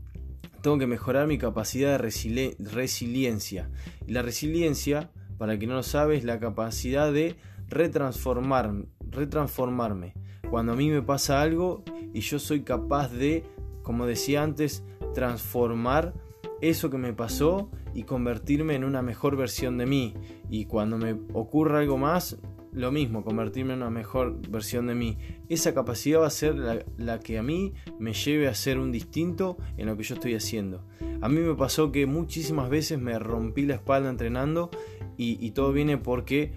tengo 0.62 0.78
que 0.78 0.86
mejorar 0.86 1.26
mi 1.26 1.38
capacidad 1.38 1.98
de 1.98 2.56
resiliencia. 2.58 3.70
Y 4.06 4.12
la 4.12 4.22
resiliencia, 4.22 5.10
para 5.38 5.58
quien 5.58 5.70
no 5.70 5.76
lo 5.76 5.82
sabe, 5.82 6.16
es 6.16 6.24
la 6.24 6.38
capacidad 6.38 7.12
de 7.12 7.36
retransformar, 7.68 8.72
retransformarme. 9.10 10.14
Cuando 10.50 10.72
a 10.72 10.76
mí 10.76 10.88
me 10.90 11.02
pasa 11.02 11.40
algo 11.40 11.82
y 12.12 12.20
yo 12.20 12.38
soy 12.38 12.62
capaz 12.62 13.10
de, 13.12 13.44
como 13.82 14.06
decía 14.06 14.42
antes, 14.42 14.84
transformar 15.14 16.12
eso 16.60 16.90
que 16.90 16.98
me 16.98 17.12
pasó 17.12 17.70
y 17.94 18.04
convertirme 18.04 18.74
en 18.74 18.84
una 18.84 19.02
mejor 19.02 19.36
versión 19.36 19.78
de 19.78 19.86
mí. 19.86 20.14
Y 20.48 20.66
cuando 20.66 20.98
me 20.98 21.16
ocurra 21.32 21.80
algo 21.80 21.98
más, 21.98 22.38
lo 22.72 22.92
mismo, 22.92 23.24
convertirme 23.24 23.72
en 23.72 23.80
una 23.80 23.90
mejor 23.90 24.40
versión 24.48 24.86
de 24.86 24.94
mí. 24.94 25.18
Esa 25.48 25.74
capacidad 25.74 26.20
va 26.20 26.26
a 26.26 26.30
ser 26.30 26.54
la, 26.54 27.20
que 27.20 27.38
a 27.38 27.42
mí 27.42 27.74
me 27.98 28.12
lleve 28.12 28.48
a 28.48 28.54
ser 28.54 28.78
un 28.78 28.92
distinto 28.92 29.58
en 29.76 29.86
lo 29.86 29.96
que 29.96 30.04
yo 30.04 30.14
estoy 30.14 30.34
haciendo. 30.34 30.84
A 31.20 31.28
mí 31.28 31.40
me 31.40 31.54
pasó 31.54 31.90
que 31.90 32.06
muchísimas 32.06 32.70
veces 32.70 32.98
me 32.98 33.18
rompí 33.18 33.66
la 33.66 33.74
espalda 33.74 34.10
entrenando 34.10 34.70
y, 35.16 35.50
todo 35.50 35.72
viene 35.72 35.98
porque 35.98 36.52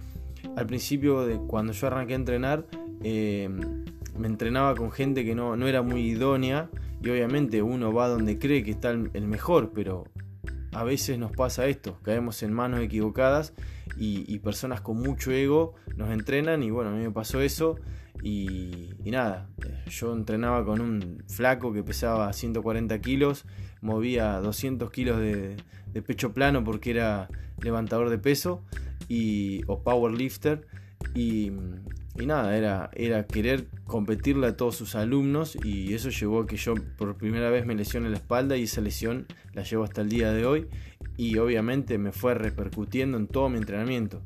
al 0.55 0.65
principio 0.67 1.25
de 1.25 1.35
cuando 1.35 1.73
yo 1.73 1.87
arranqué 1.87 2.13
a 2.13 2.15
entrenar 2.15 2.65
eh, 3.03 3.49
me 4.17 4.27
entrenaba 4.27 4.73
con 4.75 4.91
gente 4.91 5.25
que 5.25 5.35
no, 5.35 5.57
no 5.57 5.67
era 5.67 5.81
muy 5.81 6.01
idónea 6.01 6.69
y 7.03 7.09
obviamente 7.09 7.61
uno 7.61 7.93
va 7.93 8.07
donde 8.07 8.39
cree 8.39 8.63
que 8.63 8.71
está 8.71 8.91
el 8.91 9.27
mejor, 9.27 9.71
pero 9.73 10.05
a 10.73 10.83
veces 10.83 11.17
nos 11.19 11.31
pasa 11.31 11.67
esto, 11.67 11.99
caemos 12.01 12.41
en 12.43 12.53
manos 12.53 12.81
equivocadas 12.81 13.53
y, 13.97 14.39
personas 14.39 14.81
con 14.81 14.97
mucho 14.97 15.31
ego 15.31 15.75
nos 15.95 16.09
entrenan 16.09 16.63
y 16.63 16.71
bueno, 16.71 16.89
a 16.89 16.93
mí 16.93 17.03
me 17.03 17.11
pasó 17.11 17.41
eso 17.41 17.75
y, 18.23 18.89
nada, 19.05 19.49
yo 19.87 20.13
entrenaba 20.13 20.65
con 20.65 20.81
un 20.81 21.23
flaco 21.27 21.73
que 21.73 21.83
pesaba 21.83 22.31
140 22.33 22.99
kilos, 23.01 23.45
movía 23.81 24.39
200 24.39 24.89
kilos 24.89 25.19
de, 25.19 25.57
de 25.91 26.01
pecho 26.01 26.33
plano 26.33 26.63
porque 26.63 26.91
era 26.91 27.29
levantador 27.61 28.09
de 28.09 28.17
peso 28.17 28.63
y, 29.07 29.61
o 29.67 29.83
powerlifter 29.83 30.65
y, 31.13 31.51
y 32.19 32.25
nada, 32.27 32.55
era, 32.55 32.91
era 32.93 33.25
querer 33.25 33.67
competirle 33.85 34.47
a 34.47 34.57
todos 34.57 34.75
sus 34.75 34.95
alumnos 34.95 35.57
y 35.63 35.93
eso 35.93 36.09
llevó 36.09 36.41
a 36.41 36.45
que 36.45 36.57
yo 36.57 36.75
por 36.97 37.17
primera 37.17 37.49
vez 37.49 37.65
me 37.65 37.73
lesione 37.73 38.09
la 38.09 38.17
espalda 38.17 38.55
y 38.55 38.63
esa 38.63 38.81
lesión 38.81 39.25
la 39.53 39.63
llevo 39.63 39.83
hasta 39.83 40.01
el 40.01 40.09
día 40.09 40.31
de 40.31 40.45
hoy 40.45 40.67
y 41.17 41.37
obviamente 41.37 41.97
me 41.97 42.11
fue 42.11 42.35
repercutiendo 42.35 43.17
en 43.17 43.27
todo 43.27 43.49
mi 43.49 43.57
entrenamiento. 43.57 44.21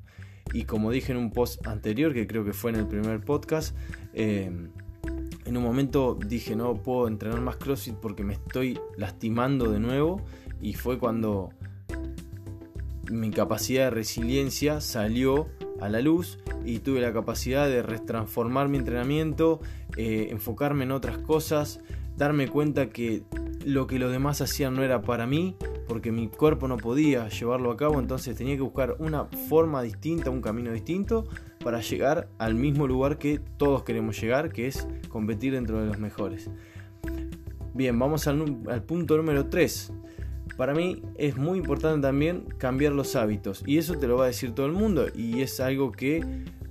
Y 0.54 0.64
como 0.64 0.92
dije 0.92 1.12
en 1.12 1.18
un 1.18 1.32
post 1.32 1.66
anterior, 1.68 2.14
que 2.14 2.28
creo 2.28 2.44
que 2.44 2.54
fue 2.54 2.72
en 2.72 2.78
el 2.78 2.88
primer 2.88 3.22
podcast, 3.22 3.76
eh, 4.14 4.52
en 5.46 5.58
un 5.58 5.64
momento 5.64 6.18
dije, 6.28 6.56
no 6.56 6.74
puedo 6.76 7.08
entrenar 7.08 7.40
más 7.42 7.56
CrossFit 7.56 7.96
porque 7.96 8.24
me 8.24 8.34
estoy 8.34 8.80
lastimando 8.98 9.72
de 9.72 9.80
nuevo. 9.80 10.22
Y 10.62 10.74
fue 10.74 11.00
cuando 11.00 11.52
mi 13.10 13.32
capacidad 13.32 13.86
de 13.86 13.90
resiliencia 13.92 14.82
salió 14.82 15.48
a 15.80 15.90
la 15.90 16.02
luz 16.02 16.40
y 16.66 16.80
tuve 16.80 17.02
la 17.02 17.14
capacidad 17.14 17.68
de 17.68 17.82
retransformar 17.82 18.70
mi 18.70 18.78
entrenamiento, 18.78 19.60
eh, 19.96 20.28
enfocarme 20.32 20.84
en 20.84 20.92
otras 20.92 21.18
cosas, 21.18 21.80
darme 22.18 22.48
cuenta 22.48 22.90
que 22.90 23.24
lo 23.66 23.88
que 23.88 24.00
los 24.00 24.12
demás 24.12 24.42
hacían 24.42 24.76
no 24.76 24.84
era 24.84 25.02
para 25.02 25.28
mí, 25.28 25.56
porque 25.88 26.12
mi 26.12 26.28
cuerpo 26.28 26.68
no 26.68 26.78
podía 26.78 27.30
llevarlo 27.30 27.72
a 27.72 27.78
cabo, 27.78 28.00
entonces 28.00 28.36
tenía 28.36 28.56
que 28.56 28.62
buscar 28.62 28.96
una 29.00 29.26
forma 29.26 29.82
distinta, 29.82 30.30
un 30.30 30.42
camino 30.42 30.72
distinto 30.72 31.26
para 31.64 31.82
llegar 31.82 32.28
al 32.38 32.56
mismo 32.56 32.88
lugar 32.88 33.18
que 33.18 33.40
todos 33.58 33.84
queremos 33.84 34.20
llegar, 34.20 34.52
que 34.52 34.68
es 34.68 34.88
competir 35.10 35.54
dentro 35.54 35.80
de 35.80 35.88
los 35.88 36.00
mejores. 36.00 36.50
Bien, 37.74 37.98
vamos 38.00 38.28
al, 38.28 38.58
al 38.70 38.84
punto 38.84 39.18
número 39.18 39.48
3. 39.48 39.94
Para 40.56 40.74
mí 40.74 41.02
es 41.18 41.38
muy 41.38 41.60
importante 41.60 42.02
también 42.02 42.46
cambiar 42.58 42.94
los 42.94 43.16
hábitos 43.16 43.64
y 43.66 43.78
eso 43.78 43.98
te 43.98 44.08
lo 44.08 44.18
va 44.18 44.26
a 44.26 44.28
decir 44.28 44.52
todo 44.52 44.66
el 44.66 44.72
mundo 44.72 45.08
y 45.14 45.42
es 45.42 45.60
algo 45.60 45.92
que 45.92 46.24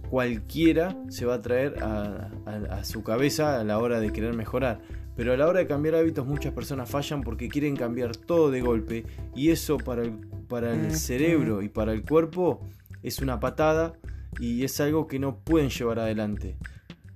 cualquiera 0.09 0.97
se 1.09 1.26
va 1.26 1.35
a 1.35 1.42
traer 1.42 1.83
a, 1.83 2.85
su 2.85 3.02
cabeza 3.02 3.61
a 3.61 3.64
la 3.64 3.78
hora 3.78 4.00
de 4.00 4.12
querer 4.12 4.35
mejorar. 4.35 4.80
Pero 5.16 5.33
a 5.33 5.37
la 5.37 5.47
hora 5.47 5.61
de 5.61 5.66
cambiar 5.66 5.95
hábitos 5.95 6.26
muchas 6.26 6.52
personas 6.52 6.90
fallan 6.90 7.23
porque 7.23 7.49
quieren 7.49 7.75
cambiar 7.75 8.16
todo 8.16 8.50
de 8.50 8.61
golpe 8.61 9.04
y 9.35 9.50
eso 9.50 9.78
para 9.78 10.02
el, 10.02 10.12
para 10.49 10.75
el 10.75 10.95
cerebro 10.95 11.62
y 11.62 11.68
para 11.68 11.92
el 11.92 12.02
cuerpo 12.02 12.61
es 13.02 13.21
una 13.21 13.40
patada 13.40 13.95
y 14.38 14.64
es 14.64 14.78
algo 14.80 15.06
que 15.06 15.18
no 15.18 15.38
pueden 15.38 15.71
llevar 15.71 15.99
adelante 15.99 16.56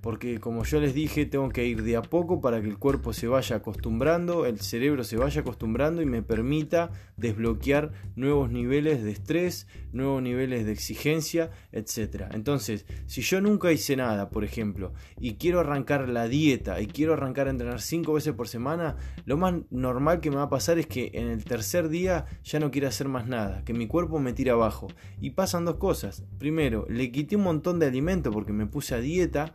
porque 0.01 0.39
como 0.39 0.63
yo 0.63 0.79
les 0.79 0.93
dije, 0.93 1.25
tengo 1.25 1.49
que 1.49 1.65
ir 1.65 1.83
de 1.83 1.95
a 1.95 2.01
poco 2.01 2.41
para 2.41 2.61
que 2.61 2.67
el 2.67 2.77
cuerpo 2.77 3.13
se 3.13 3.27
vaya 3.27 3.57
acostumbrando, 3.57 4.45
el 4.45 4.59
cerebro 4.59 5.03
se 5.03 5.15
vaya 5.15 5.41
acostumbrando 5.41 6.01
y 6.01 6.05
me 6.07 6.23
permita 6.23 6.89
desbloquear 7.17 7.91
nuevos 8.15 8.51
niveles 8.51 9.03
de 9.03 9.11
estrés, 9.11 9.67
nuevos 9.93 10.23
niveles 10.23 10.65
de 10.65 10.71
exigencia, 10.71 11.51
etc. 11.71 12.25
Entonces, 12.31 12.85
si 13.05 13.21
yo 13.21 13.41
nunca 13.41 13.71
hice 13.71 13.95
nada, 13.95 14.29
por 14.31 14.43
ejemplo, 14.43 14.93
y 15.19 15.35
quiero 15.35 15.59
arrancar 15.59 16.09
la 16.09 16.27
dieta 16.27 16.81
y 16.81 16.87
quiero 16.87 17.13
arrancar 17.13 17.47
a 17.47 17.51
entrenar 17.51 17.79
5 17.79 18.13
veces 18.13 18.33
por 18.33 18.47
semana, 18.47 18.97
lo 19.25 19.37
más 19.37 19.53
normal 19.69 20.19
que 20.19 20.31
me 20.31 20.37
va 20.37 20.43
a 20.43 20.49
pasar 20.49 20.79
es 20.79 20.87
que 20.87 21.11
en 21.13 21.27
el 21.27 21.45
tercer 21.45 21.89
día 21.89 22.25
ya 22.43 22.59
no 22.59 22.71
quiero 22.71 22.87
hacer 22.87 23.07
más 23.07 23.27
nada, 23.27 23.63
que 23.63 23.73
mi 23.73 23.85
cuerpo 23.85 24.19
me 24.19 24.33
tira 24.33 24.53
abajo. 24.53 24.87
Y 25.19 25.31
pasan 25.31 25.65
dos 25.65 25.75
cosas. 25.75 26.23
Primero, 26.39 26.87
le 26.89 27.11
quité 27.11 27.35
un 27.35 27.43
montón 27.43 27.77
de 27.77 27.85
alimento 27.85 28.31
porque 28.31 28.51
me 28.51 28.65
puse 28.65 28.95
a 28.95 28.99
dieta 28.99 29.53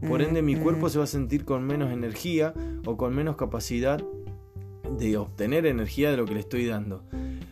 por 0.00 0.22
ende, 0.22 0.42
mi 0.42 0.56
cuerpo 0.56 0.88
se 0.88 0.98
va 0.98 1.04
a 1.04 1.08
sentir 1.08 1.44
con 1.44 1.64
menos 1.64 1.92
energía 1.92 2.52
o 2.84 2.96
con 2.96 3.14
menos 3.14 3.36
capacidad 3.36 4.02
de 4.98 5.16
obtener 5.16 5.66
energía 5.66 6.10
de 6.10 6.16
lo 6.16 6.26
que 6.26 6.34
le 6.34 6.40
estoy 6.40 6.66
dando. 6.66 7.02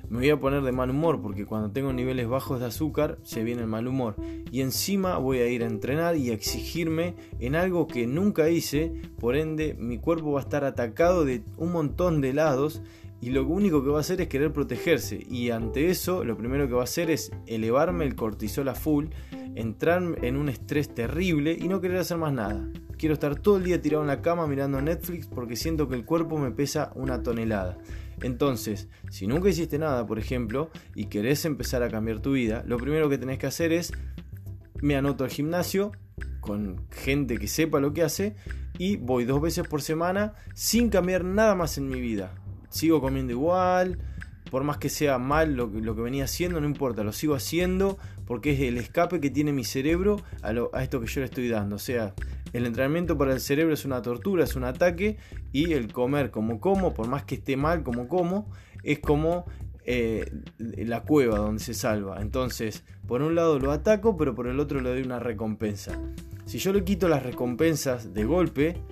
Me 0.09 0.19
voy 0.19 0.31
a 0.31 0.39
poner 0.39 0.63
de 0.63 0.71
mal 0.71 0.91
humor 0.91 1.21
porque 1.21 1.47
cuando 1.47 1.73
tengo 1.73 1.93
niveles 1.93 2.29
bajos 2.29 2.61
de 2.61 2.67
azúcar 2.67 3.19
se 3.23 3.43
viene 3.43 3.63
el 3.63 3.69
mal 3.69 3.89
humor. 3.89 4.15
Y 4.53 4.61
encima 4.61 5.19
voy 5.19 5.39
a 5.39 5.49
ir 5.49 5.65
a 5.65 5.67
entrenar 5.67 6.17
y 6.17 6.31
a 6.31 6.35
exigirme 6.35 7.15
en 7.41 7.57
algo 7.57 7.89
que 7.89 8.07
nunca 8.07 8.49
hice. 8.49 8.93
Por 9.19 9.35
ende, 9.35 9.75
mi 9.75 9.99
cuerpo 9.99 10.33
va 10.33 10.41
a 10.41 10.43
estar 10.45 10.65
atacado 10.65 11.25
de 11.25 11.43
un 11.57 11.73
montón 11.73 12.21
de 12.21 12.33
lados 12.33 12.83
y 13.21 13.30
lo 13.30 13.47
único 13.47 13.83
que 13.83 13.90
va 13.90 13.99
a 13.99 14.00
hacer 14.00 14.21
es 14.21 14.28
querer 14.28 14.52
protegerse. 14.52 15.25
Y 15.28 15.50
ante 15.50 15.88
eso, 15.88 16.25
lo 16.25 16.37
primero 16.37 16.68
que 16.68 16.75
va 16.75 16.83
a 16.83 16.85
hacer 16.85 17.11
es 17.11 17.33
elevarme 17.47 18.04
el 18.04 18.14
cortisol 18.14 18.68
a 18.68 18.75
full 18.75 19.06
entrar 19.54 20.02
en 20.23 20.37
un 20.37 20.49
estrés 20.49 20.94
terrible 20.94 21.56
y 21.59 21.68
no 21.68 21.80
querer 21.80 21.99
hacer 21.99 22.16
más 22.16 22.33
nada. 22.33 22.68
Quiero 22.99 23.14
estar 23.14 23.38
todo 23.38 23.56
el 23.56 23.64
día 23.64 23.80
tirado 23.80 24.02
en 24.02 24.09
la 24.09 24.23
cama 24.23 24.47
mirando 24.47 24.80
Netflix 24.80 25.26
porque 25.26 25.56
siento 25.56 25.88
que 25.88 25.94
el 25.94 26.04
cuerpo 26.04 26.38
me 26.38 26.50
pesa 26.50 26.92
una 26.94 27.23
tonelada. 27.23 27.78
Entonces, 28.23 28.88
si 29.11 29.26
nunca 29.26 29.49
hiciste 29.49 29.78
nada, 29.78 30.06
por 30.06 30.18
ejemplo, 30.18 30.71
y 30.94 31.06
querés 31.06 31.44
empezar 31.44 31.83
a 31.83 31.88
cambiar 31.88 32.21
tu 32.21 32.33
vida, 32.33 32.62
lo 32.66 32.78
primero 32.78 33.09
que 33.09 33.18
tenés 33.18 33.38
que 33.38 33.47
hacer 33.47 33.73
es, 33.73 33.92
me 34.80 34.97
anoto 34.97 35.25
al 35.25 35.30
gimnasio 35.30 35.92
con 36.40 36.87
gente 36.90 37.38
que 37.38 37.49
sepa 37.49 37.80
lo 37.80 37.92
que 37.92 38.02
hace 38.02 38.37
y 38.78 38.97
voy 38.97 39.25
dos 39.25 39.40
veces 39.40 39.66
por 39.66 39.83
semana 39.83 40.35
sin 40.54 40.88
cambiar 40.90 41.25
nada 41.25 41.54
más 41.54 41.78
en 41.78 41.88
mi 41.88 42.00
vida. 42.00 42.35
Sigo 42.75 43.00
comiendo 43.00 43.31
igual, 43.31 43.99
por 44.50 44.64
más 44.64 44.78
que 44.78 44.88
sea 44.88 45.16
mal 45.19 45.54
lo, 45.54 45.71
que 45.71 46.02
venía 46.02 46.25
haciendo, 46.25 46.61
no 46.61 46.66
importa, 46.66 47.04
lo 47.04 47.12
sigo 47.12 47.37
haciendo 47.37 47.99
porque 48.26 48.54
es 48.54 48.61
el 48.62 48.78
escape 48.78 49.21
que 49.21 49.31
tiene 49.31 49.52
mi 49.52 49.62
cerebro 49.62 50.16
a, 50.43 50.83
esto 50.83 51.00
que 51.00 51.07
yo 51.07 51.21
le 51.21 51.26
estoy 51.26 51.49
dando. 51.49 51.76
O 51.76 51.78
sea, 51.78 52.14
el 52.52 52.66
entrenamiento 52.66 53.16
para 53.16 53.33
el 53.33 53.40
cerebro 53.40 53.75
es 53.75 53.85
una 53.85 54.02
tortura, 54.02 54.43
es 54.43 54.57
un 54.57 54.64
ataque 54.64 55.19
y 55.52 55.73
el 55.73 55.93
comer 55.93 56.33
como 56.33 56.59
como, 56.59 56.95
por 56.95 57.07
más 57.07 57.23
que 57.23 57.37
esté 57.37 57.57
mal 57.57 57.85
como 57.85 58.09
como, 58.09 58.50
es 58.83 58.99
como 58.99 59.45
eh, 59.85 60.28
la 60.59 61.02
cueva 61.04 61.38
donde 61.38 61.62
se 61.62 61.75
salva. 61.75 62.21
Entonces, 62.21 62.83
por 63.07 63.23
un 63.23 63.37
lado 63.37 63.61
lo 63.61 63.71
ataco, 63.71 64.16
pero 64.16 64.35
por 64.35 64.49
el 64.49 64.59
otro 64.59 64.81
le 64.81 64.90
doy 64.90 65.02
una 65.02 65.21
recompensa. 65.21 65.97
Si 66.45 66.59
yo 66.59 66.73
le 66.73 66.83
quito 66.83 67.07
las 67.07 67.23
recompensas 67.23 68.14
de 68.14 68.25
golpe, 68.25 68.83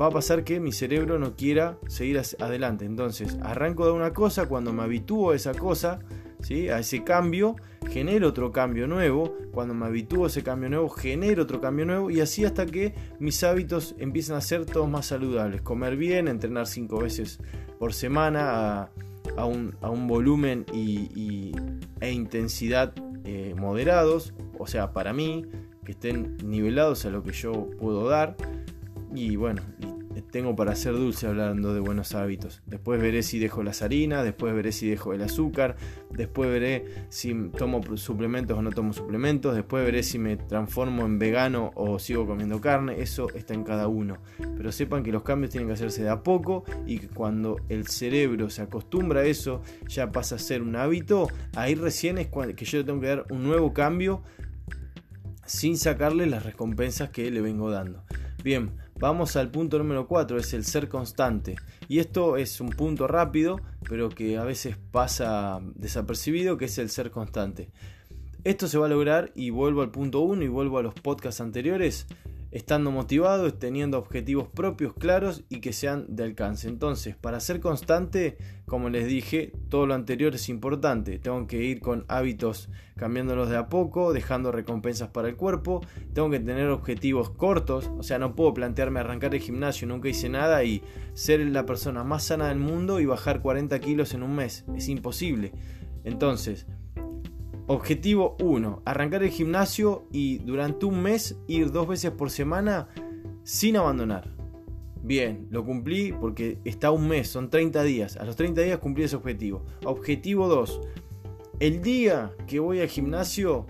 va 0.00 0.06
a 0.06 0.10
pasar 0.10 0.44
que 0.44 0.60
mi 0.60 0.72
cerebro 0.72 1.18
no 1.18 1.36
quiera 1.36 1.78
seguir 1.86 2.20
adelante. 2.38 2.84
Entonces, 2.84 3.38
arranco 3.42 3.86
de 3.86 3.92
una 3.92 4.12
cosa, 4.12 4.46
cuando 4.46 4.72
me 4.72 4.82
habitúo 4.82 5.30
a 5.30 5.36
esa 5.36 5.54
cosa, 5.54 6.00
¿sí? 6.40 6.68
a 6.68 6.78
ese 6.78 7.04
cambio, 7.04 7.56
genero 7.88 8.28
otro 8.28 8.52
cambio 8.52 8.86
nuevo. 8.86 9.36
Cuando 9.52 9.74
me 9.74 9.86
habitúo 9.86 10.24
a 10.24 10.26
ese 10.28 10.42
cambio 10.42 10.68
nuevo, 10.68 10.88
genero 10.88 11.44
otro 11.44 11.60
cambio 11.60 11.86
nuevo. 11.86 12.10
Y 12.10 12.20
así 12.20 12.44
hasta 12.44 12.66
que 12.66 12.94
mis 13.18 13.42
hábitos 13.44 13.94
empiecen 13.98 14.36
a 14.36 14.40
ser 14.40 14.66
todos 14.66 14.88
más 14.88 15.06
saludables. 15.06 15.62
Comer 15.62 15.96
bien, 15.96 16.28
entrenar 16.28 16.66
cinco 16.66 17.00
veces 17.00 17.38
por 17.78 17.92
semana 17.92 18.90
a, 19.36 19.46
un, 19.46 20.06
volumen 20.06 20.66
y, 20.72 21.52
e 22.00 22.10
intensidad 22.10 22.94
eh, 23.24 23.54
moderados. 23.56 24.34
O 24.58 24.66
sea, 24.66 24.92
para 24.92 25.12
mí, 25.12 25.46
que 25.84 25.92
estén 25.92 26.36
nivelados 26.44 27.04
a 27.04 27.10
lo 27.10 27.22
que 27.22 27.32
yo 27.32 27.70
puedo 27.78 28.08
dar. 28.08 28.36
Y 29.14 29.36
bueno, 29.36 29.62
tengo 30.34 30.56
para 30.56 30.72
hacer 30.72 30.94
dulce 30.94 31.28
hablando 31.28 31.74
de 31.74 31.80
buenos 31.80 32.14
hábitos. 32.14 32.60
Después 32.66 33.00
veré 33.00 33.22
si 33.22 33.38
dejo 33.38 33.62
las 33.62 33.82
harinas, 33.82 34.24
después 34.24 34.52
veré 34.52 34.72
si 34.72 34.88
dejo 34.88 35.12
el 35.12 35.22
azúcar, 35.22 35.76
después 36.10 36.50
veré 36.50 37.06
si 37.08 37.32
tomo 37.56 37.80
suplementos 37.96 38.58
o 38.58 38.62
no 38.62 38.70
tomo 38.70 38.92
suplementos, 38.92 39.54
después 39.54 39.84
veré 39.84 40.02
si 40.02 40.18
me 40.18 40.36
transformo 40.36 41.04
en 41.04 41.20
vegano 41.20 41.70
o 41.76 42.00
sigo 42.00 42.26
comiendo 42.26 42.60
carne. 42.60 43.00
Eso 43.00 43.28
está 43.34 43.54
en 43.54 43.62
cada 43.62 43.86
uno. 43.86 44.18
Pero 44.56 44.72
sepan 44.72 45.04
que 45.04 45.12
los 45.12 45.22
cambios 45.22 45.52
tienen 45.52 45.68
que 45.68 45.74
hacerse 45.74 46.02
de 46.02 46.10
a 46.10 46.24
poco 46.24 46.64
y 46.84 46.98
que 46.98 47.08
cuando 47.08 47.58
el 47.68 47.86
cerebro 47.86 48.50
se 48.50 48.62
acostumbra 48.62 49.20
a 49.20 49.24
eso, 49.24 49.62
ya 49.86 50.10
pasa 50.10 50.34
a 50.34 50.38
ser 50.38 50.62
un 50.62 50.74
hábito. 50.74 51.28
Ahí 51.54 51.76
recién 51.76 52.18
es 52.18 52.28
que 52.56 52.64
yo 52.64 52.84
tengo 52.84 53.00
que 53.00 53.06
dar 53.06 53.26
un 53.30 53.44
nuevo 53.44 53.72
cambio 53.72 54.22
sin 55.46 55.76
sacarle 55.76 56.26
las 56.26 56.42
recompensas 56.44 57.10
que 57.10 57.30
le 57.30 57.40
vengo 57.40 57.70
dando. 57.70 58.02
Bien, 58.42 58.70
vamos 58.98 59.36
al 59.36 59.50
punto 59.50 59.78
número 59.78 60.06
4, 60.06 60.38
es 60.38 60.54
el 60.54 60.64
ser 60.64 60.88
constante. 60.88 61.56
Y 61.88 61.98
esto 61.98 62.36
es 62.36 62.60
un 62.60 62.70
punto 62.70 63.06
rápido, 63.06 63.60
pero 63.88 64.08
que 64.08 64.36
a 64.38 64.44
veces 64.44 64.76
pasa 64.90 65.60
desapercibido, 65.74 66.56
que 66.56 66.66
es 66.66 66.78
el 66.78 66.90
ser 66.90 67.10
constante. 67.10 67.70
Esto 68.44 68.68
se 68.68 68.78
va 68.78 68.86
a 68.86 68.90
lograr 68.90 69.32
y 69.34 69.50
vuelvo 69.50 69.82
al 69.82 69.90
punto 69.90 70.20
1 70.20 70.42
y 70.42 70.48
vuelvo 70.48 70.78
a 70.78 70.82
los 70.82 70.94
podcasts 70.94 71.40
anteriores 71.40 72.06
estando 72.54 72.92
motivados, 72.92 73.58
teniendo 73.58 73.98
objetivos 73.98 74.46
propios 74.46 74.94
claros 74.94 75.42
y 75.48 75.60
que 75.60 75.72
sean 75.72 76.06
de 76.08 76.22
alcance. 76.22 76.68
Entonces, 76.68 77.16
para 77.16 77.40
ser 77.40 77.58
constante, 77.58 78.38
como 78.64 78.90
les 78.90 79.08
dije, 79.08 79.52
todo 79.68 79.86
lo 79.86 79.94
anterior 79.94 80.36
es 80.36 80.48
importante. 80.48 81.18
Tengo 81.18 81.48
que 81.48 81.64
ir 81.64 81.80
con 81.80 82.04
hábitos 82.06 82.70
cambiándolos 82.96 83.50
de 83.50 83.56
a 83.56 83.68
poco, 83.68 84.12
dejando 84.12 84.52
recompensas 84.52 85.08
para 85.08 85.28
el 85.28 85.34
cuerpo. 85.34 85.80
Tengo 86.12 86.30
que 86.30 86.38
tener 86.38 86.68
objetivos 86.68 87.28
cortos, 87.28 87.90
o 87.98 88.04
sea, 88.04 88.20
no 88.20 88.36
puedo 88.36 88.54
plantearme 88.54 89.00
arrancar 89.00 89.34
el 89.34 89.40
gimnasio, 89.40 89.88
nunca 89.88 90.08
hice 90.08 90.28
nada 90.28 90.62
y 90.62 90.80
ser 91.12 91.40
la 91.40 91.66
persona 91.66 92.04
más 92.04 92.22
sana 92.22 92.50
del 92.50 92.60
mundo 92.60 93.00
y 93.00 93.06
bajar 93.06 93.42
40 93.42 93.80
kilos 93.80 94.14
en 94.14 94.22
un 94.22 94.36
mes. 94.36 94.64
Es 94.76 94.88
imposible. 94.88 95.50
Entonces, 96.04 96.68
Objetivo 97.66 98.36
1. 98.40 98.82
Arrancar 98.84 99.22
el 99.22 99.30
gimnasio 99.30 100.06
y 100.12 100.38
durante 100.38 100.84
un 100.84 101.02
mes 101.02 101.38
ir 101.46 101.72
dos 101.72 101.88
veces 101.88 102.10
por 102.10 102.30
semana 102.30 102.88
sin 103.42 103.76
abandonar. 103.76 104.28
Bien, 105.02 105.46
lo 105.50 105.64
cumplí 105.64 106.12
porque 106.12 106.58
está 106.64 106.90
un 106.90 107.08
mes, 107.08 107.28
son 107.28 107.48
30 107.48 107.82
días. 107.82 108.16
A 108.18 108.24
los 108.24 108.36
30 108.36 108.60
días 108.60 108.78
cumplí 108.78 109.04
ese 109.04 109.16
objetivo. 109.16 109.64
Objetivo 109.84 110.48
2. 110.48 110.80
El 111.60 111.80
día 111.80 112.32
que 112.46 112.60
voy 112.60 112.80
al 112.80 112.88
gimnasio 112.88 113.66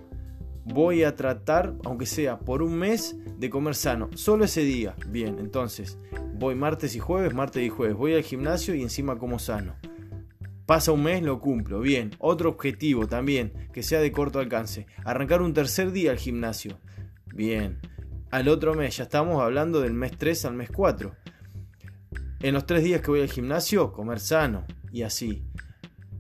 voy 0.65 1.05
a 1.05 1.15
tratar, 1.15 1.75
aunque 1.85 2.07
sea 2.07 2.41
por 2.41 2.63
un 2.63 2.77
mes, 2.77 3.17
de 3.39 3.49
comer 3.49 3.77
sano. 3.77 4.09
Solo 4.15 4.45
ese 4.45 4.63
día. 4.63 4.97
Bien, 5.09 5.39
entonces 5.39 5.99
voy 6.35 6.57
martes 6.57 6.97
y 6.97 6.99
jueves, 6.99 7.33
martes 7.33 7.63
y 7.63 7.69
jueves. 7.69 7.97
Voy 7.97 8.15
al 8.15 8.23
gimnasio 8.23 8.75
y 8.75 8.83
encima 8.83 9.19
como 9.19 9.39
sano. 9.39 9.75
Pasa 10.67 10.93
un 10.93 11.03
mes, 11.03 11.23
lo 11.23 11.41
cumplo. 11.41 11.81
Bien, 11.81 12.11
otro 12.19 12.49
objetivo 12.51 13.07
también, 13.07 13.69
que 13.73 13.83
sea 13.83 14.01
de 14.01 14.13
corto 14.13 14.39
alcance. 14.39 14.87
Arrancar 15.05 15.43
un 15.43 15.53
tercer 15.53 15.93
día 15.93 16.11
al 16.11 16.19
gimnasio. 16.19 16.79
Bien. 17.35 17.81
al 18.31 18.49
otro 18.49 18.75
mes, 18.75 18.97
ya 18.97 19.05
estamos 19.05 19.41
hablando 19.43 19.81
del 19.81 19.93
mes 19.93 20.17
3 20.17 20.45
al 20.47 20.55
mes 20.55 20.71
4. 20.71 21.15
En 22.41 22.55
los 22.55 22.67
tres 22.67 22.85
días 22.85 23.01
que 23.01 23.11
voy 23.11 23.21
al 23.21 23.31
gimnasio, 23.31 23.93
comer 23.93 24.21
sano 24.21 24.67
y 24.93 25.03
así. 25.03 25.45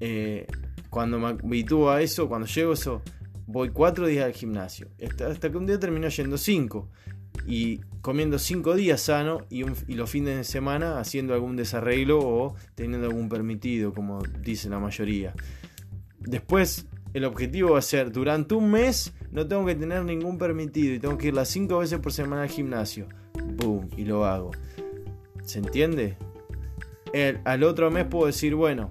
Eh, 0.00 0.46
cuando 0.90 1.18
me 1.18 1.28
habitúo 1.28 1.90
a 1.90 2.02
eso, 2.02 2.28
cuando 2.28 2.46
llego 2.46 2.70
a 2.70 2.74
eso, 2.74 3.02
voy 3.46 3.70
cuatro 3.70 4.06
días 4.06 4.24
al 4.24 4.32
gimnasio. 4.32 4.88
Hasta, 5.28 5.50
que 5.50 5.56
un 5.56 5.66
día 5.66 5.78
termino 5.78 6.08
yendo 6.08 6.38
cinco. 6.38 6.90
Y 7.46 7.80
comiendo 8.00 8.38
cinco 8.38 8.74
días 8.74 9.00
sano 9.00 9.42
y, 9.50 9.64
los 9.94 10.10
fines 10.10 10.36
de 10.36 10.44
semana 10.44 10.98
haciendo 10.98 11.34
algún 11.34 11.56
desarreglo 11.56 12.18
o 12.20 12.54
teniendo 12.74 13.06
algún 13.06 13.28
permitido, 13.28 13.92
como 13.92 14.22
dice 14.22 14.68
la 14.68 14.78
mayoría. 14.78 15.34
Después 16.20 16.86
el 17.12 17.24
objetivo 17.24 17.72
va 17.72 17.78
a 17.78 17.82
ser 17.82 18.12
durante 18.12 18.54
un 18.54 18.70
mes 18.70 19.12
no 19.30 19.46
tengo 19.46 19.66
que 19.66 19.74
tener 19.74 20.04
ningún 20.04 20.38
permitido 20.38 20.94
y 20.94 20.98
tengo 20.98 21.18
que 21.18 21.28
ir 21.28 21.34
las 21.34 21.48
cinco 21.48 21.78
veces 21.78 21.98
por 21.98 22.12
semana 22.12 22.42
al 22.42 22.48
gimnasio. 22.48 23.08
Boom, 23.56 23.88
y 23.96 24.04
lo 24.04 24.24
hago. 24.24 24.52
¿Se 25.42 25.58
entiende? 25.58 26.16
El, 27.12 27.40
al 27.44 27.64
otro 27.64 27.90
mes 27.90 28.04
puedo 28.06 28.26
decir, 28.26 28.54
bueno, 28.54 28.90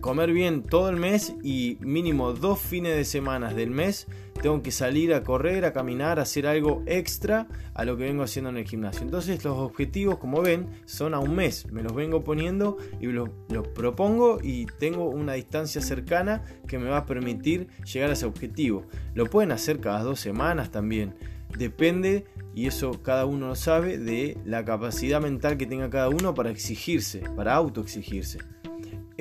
comer 0.00 0.32
bien 0.32 0.62
todo 0.62 0.90
el 0.90 0.96
mes 0.96 1.34
y 1.42 1.78
mínimo 1.80 2.32
dos 2.32 2.58
fines 2.58 2.96
de 2.96 3.04
semana 3.04 3.54
del 3.54 3.70
mes 3.70 4.08
tengo 4.42 4.60
que 4.60 4.72
salir 4.72 5.14
a 5.14 5.22
correr, 5.22 5.64
a 5.64 5.72
caminar, 5.72 6.18
a 6.18 6.22
hacer 6.22 6.46
algo 6.46 6.82
extra 6.86 7.46
a 7.74 7.84
lo 7.84 7.96
que 7.96 8.04
vengo 8.04 8.24
haciendo 8.24 8.50
en 8.50 8.56
el 8.58 8.64
gimnasio. 8.66 9.02
Entonces 9.02 9.42
los 9.44 9.56
objetivos, 9.56 10.18
como 10.18 10.42
ven, 10.42 10.68
son 10.84 11.14
a 11.14 11.20
un 11.20 11.36
mes. 11.36 11.70
Me 11.72 11.82
los 11.82 11.94
vengo 11.94 12.24
poniendo 12.24 12.76
y 13.00 13.06
los, 13.06 13.30
propongo 13.74 14.38
y 14.42 14.66
tengo 14.66 15.08
una 15.08 15.34
distancia 15.34 15.80
cercana 15.80 16.42
que 16.66 16.78
me 16.78 16.90
va 16.90 16.98
a 16.98 17.06
permitir 17.06 17.68
llegar 17.84 18.10
a 18.10 18.14
ese 18.14 18.26
objetivo. 18.26 18.84
Lo 19.14 19.26
pueden 19.26 19.52
hacer 19.52 19.80
cada 19.80 20.02
dos 20.02 20.18
semanas 20.18 20.70
también. 20.70 21.14
Depende, 21.56 22.24
y 22.54 22.66
eso 22.66 23.02
cada 23.02 23.26
uno 23.26 23.48
lo 23.48 23.54
sabe, 23.54 23.96
de 23.98 24.38
la 24.44 24.64
capacidad 24.64 25.20
mental 25.20 25.56
que 25.56 25.66
tenga 25.66 25.88
cada 25.88 26.08
uno 26.08 26.34
para 26.34 26.50
exigirse, 26.50 27.20
para 27.36 27.54
autoexigirse. 27.54 28.38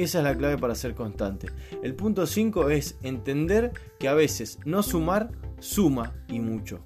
Esa 0.01 0.17
es 0.17 0.23
la 0.23 0.35
clave 0.35 0.57
para 0.57 0.73
ser 0.73 0.95
constante. 0.95 1.47
El 1.83 1.93
punto 1.93 2.25
5 2.25 2.71
es 2.71 2.97
entender 3.03 3.71
que 3.99 4.07
a 4.07 4.15
veces 4.15 4.57
no 4.65 4.81
sumar 4.81 5.29
suma 5.59 6.15
y 6.27 6.39
mucho. 6.39 6.83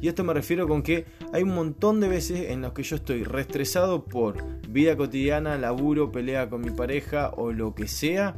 Y 0.00 0.08
esto 0.08 0.24
me 0.24 0.32
refiero 0.32 0.66
con 0.66 0.82
que 0.82 1.04
hay 1.34 1.42
un 1.42 1.54
montón 1.54 2.00
de 2.00 2.08
veces 2.08 2.50
en 2.50 2.62
los 2.62 2.72
que 2.72 2.82
yo 2.82 2.96
estoy 2.96 3.22
restresado 3.22 4.06
por 4.06 4.42
vida 4.66 4.96
cotidiana, 4.96 5.58
laburo, 5.58 6.10
pelea 6.10 6.48
con 6.48 6.62
mi 6.62 6.70
pareja 6.70 7.32
o 7.36 7.52
lo 7.52 7.74
que 7.74 7.86
sea 7.86 8.34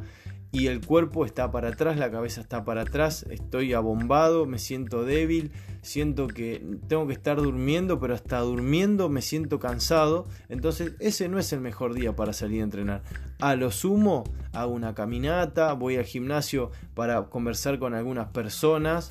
y 0.52 0.68
el 0.68 0.84
cuerpo 0.84 1.24
está 1.24 1.50
para 1.50 1.68
atrás, 1.68 1.98
la 1.98 2.10
cabeza 2.10 2.40
está 2.40 2.64
para 2.64 2.82
atrás, 2.82 3.26
estoy 3.30 3.74
abombado, 3.74 4.46
me 4.46 4.58
siento 4.58 5.04
débil, 5.04 5.52
siento 5.82 6.28
que 6.28 6.64
tengo 6.88 7.06
que 7.06 7.12
estar 7.12 7.36
durmiendo, 7.36 8.00
pero 8.00 8.14
hasta 8.14 8.40
durmiendo 8.40 9.08
me 9.08 9.22
siento 9.22 9.58
cansado, 9.58 10.26
entonces 10.48 10.94
ese 10.98 11.28
no 11.28 11.38
es 11.38 11.52
el 11.52 11.60
mejor 11.60 11.94
día 11.94 12.14
para 12.16 12.32
salir 12.32 12.60
a 12.60 12.64
entrenar. 12.64 13.02
A 13.38 13.54
lo 13.54 13.70
sumo, 13.70 14.24
hago 14.52 14.72
una 14.72 14.94
caminata, 14.94 15.72
voy 15.74 15.96
al 15.96 16.04
gimnasio 16.04 16.70
para 16.94 17.24
conversar 17.24 17.78
con 17.78 17.94
algunas 17.94 18.28
personas, 18.28 19.10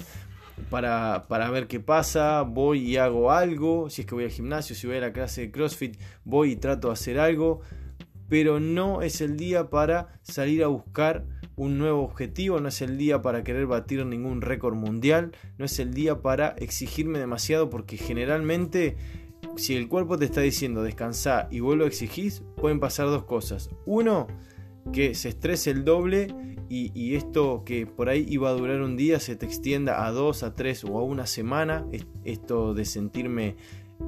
para, 0.70 1.26
para, 1.28 1.52
ver 1.52 1.68
qué 1.68 1.80
pasa, 1.80 2.42
voy 2.42 2.80
y 2.80 2.98
hago 2.98 3.32
algo, 3.32 3.90
si 3.90 4.02
es 4.02 4.08
que 4.08 4.16
voy 4.16 4.24
al 4.24 4.32
gimnasio, 4.32 4.76
si 4.76 4.88
voy 4.88 4.98
a 4.98 5.02
la 5.02 5.14
clase 5.14 5.42
de 5.42 5.52
CrossFit, 5.52 6.00
voy 6.24 6.54
y 6.54 6.56
trato 6.56 6.88
de 6.88 6.94
hacer 6.94 7.20
algo, 7.20 7.62
pero 8.30 8.60
no 8.60 9.02
es 9.02 9.22
el 9.22 9.38
día 9.38 9.70
para 9.70 10.20
salir 10.24 10.64
a 10.64 10.68
buscar 10.68 11.26
un 11.56 11.78
nuevo 11.78 12.04
objetivo, 12.04 12.60
no 12.60 12.68
es 12.68 12.82
el 12.82 12.98
día 12.98 13.22
para 13.22 13.44
querer 13.44 13.66
batir 13.66 14.06
ningún 14.06 14.42
récord 14.42 14.76
mundial, 14.76 15.32
no 15.58 15.66
es 15.66 15.80
el 15.80 15.94
día 15.94 16.22
para 16.22 16.50
exigirme 16.58 17.20
demasiado 17.20 17.70
porque 17.70 17.98
generalmente 17.98 18.98
si 19.56 19.76
el 19.76 19.88
cuerpo 19.88 20.18
te 20.18 20.26
está 20.26 20.42
diciendo 20.42 20.84
descansar 20.84 21.48
y 21.52 21.60
vuelvo 21.60 21.86
a 21.86 21.88
exigir, 21.88 22.34
pueden 22.58 22.80
pasar 22.80 23.08
dos 23.08 23.24
cosas. 23.24 23.70
Uno, 23.86 24.28
que 24.92 25.16
se 25.16 25.30
estrese 25.30 25.72
el 25.72 25.86
doble 25.86 26.28
y, 26.70 26.92
y, 26.94 27.16
esto 27.16 27.64
que 27.66 27.88
por 27.88 28.10
ahí 28.10 28.26
iba 28.28 28.50
a 28.50 28.54
durar 28.54 28.82
un 28.82 28.98
día 28.98 29.20
se 29.20 29.36
te 29.36 29.46
extienda 29.46 30.06
a 30.06 30.12
dos, 30.12 30.44
a 30.44 30.56
tres 30.56 30.84
o 30.84 30.98
a 30.98 31.04
una 31.04 31.26
semana. 31.26 31.86
Esto 32.24 32.74
de 32.74 32.86
sentirme 32.86 33.56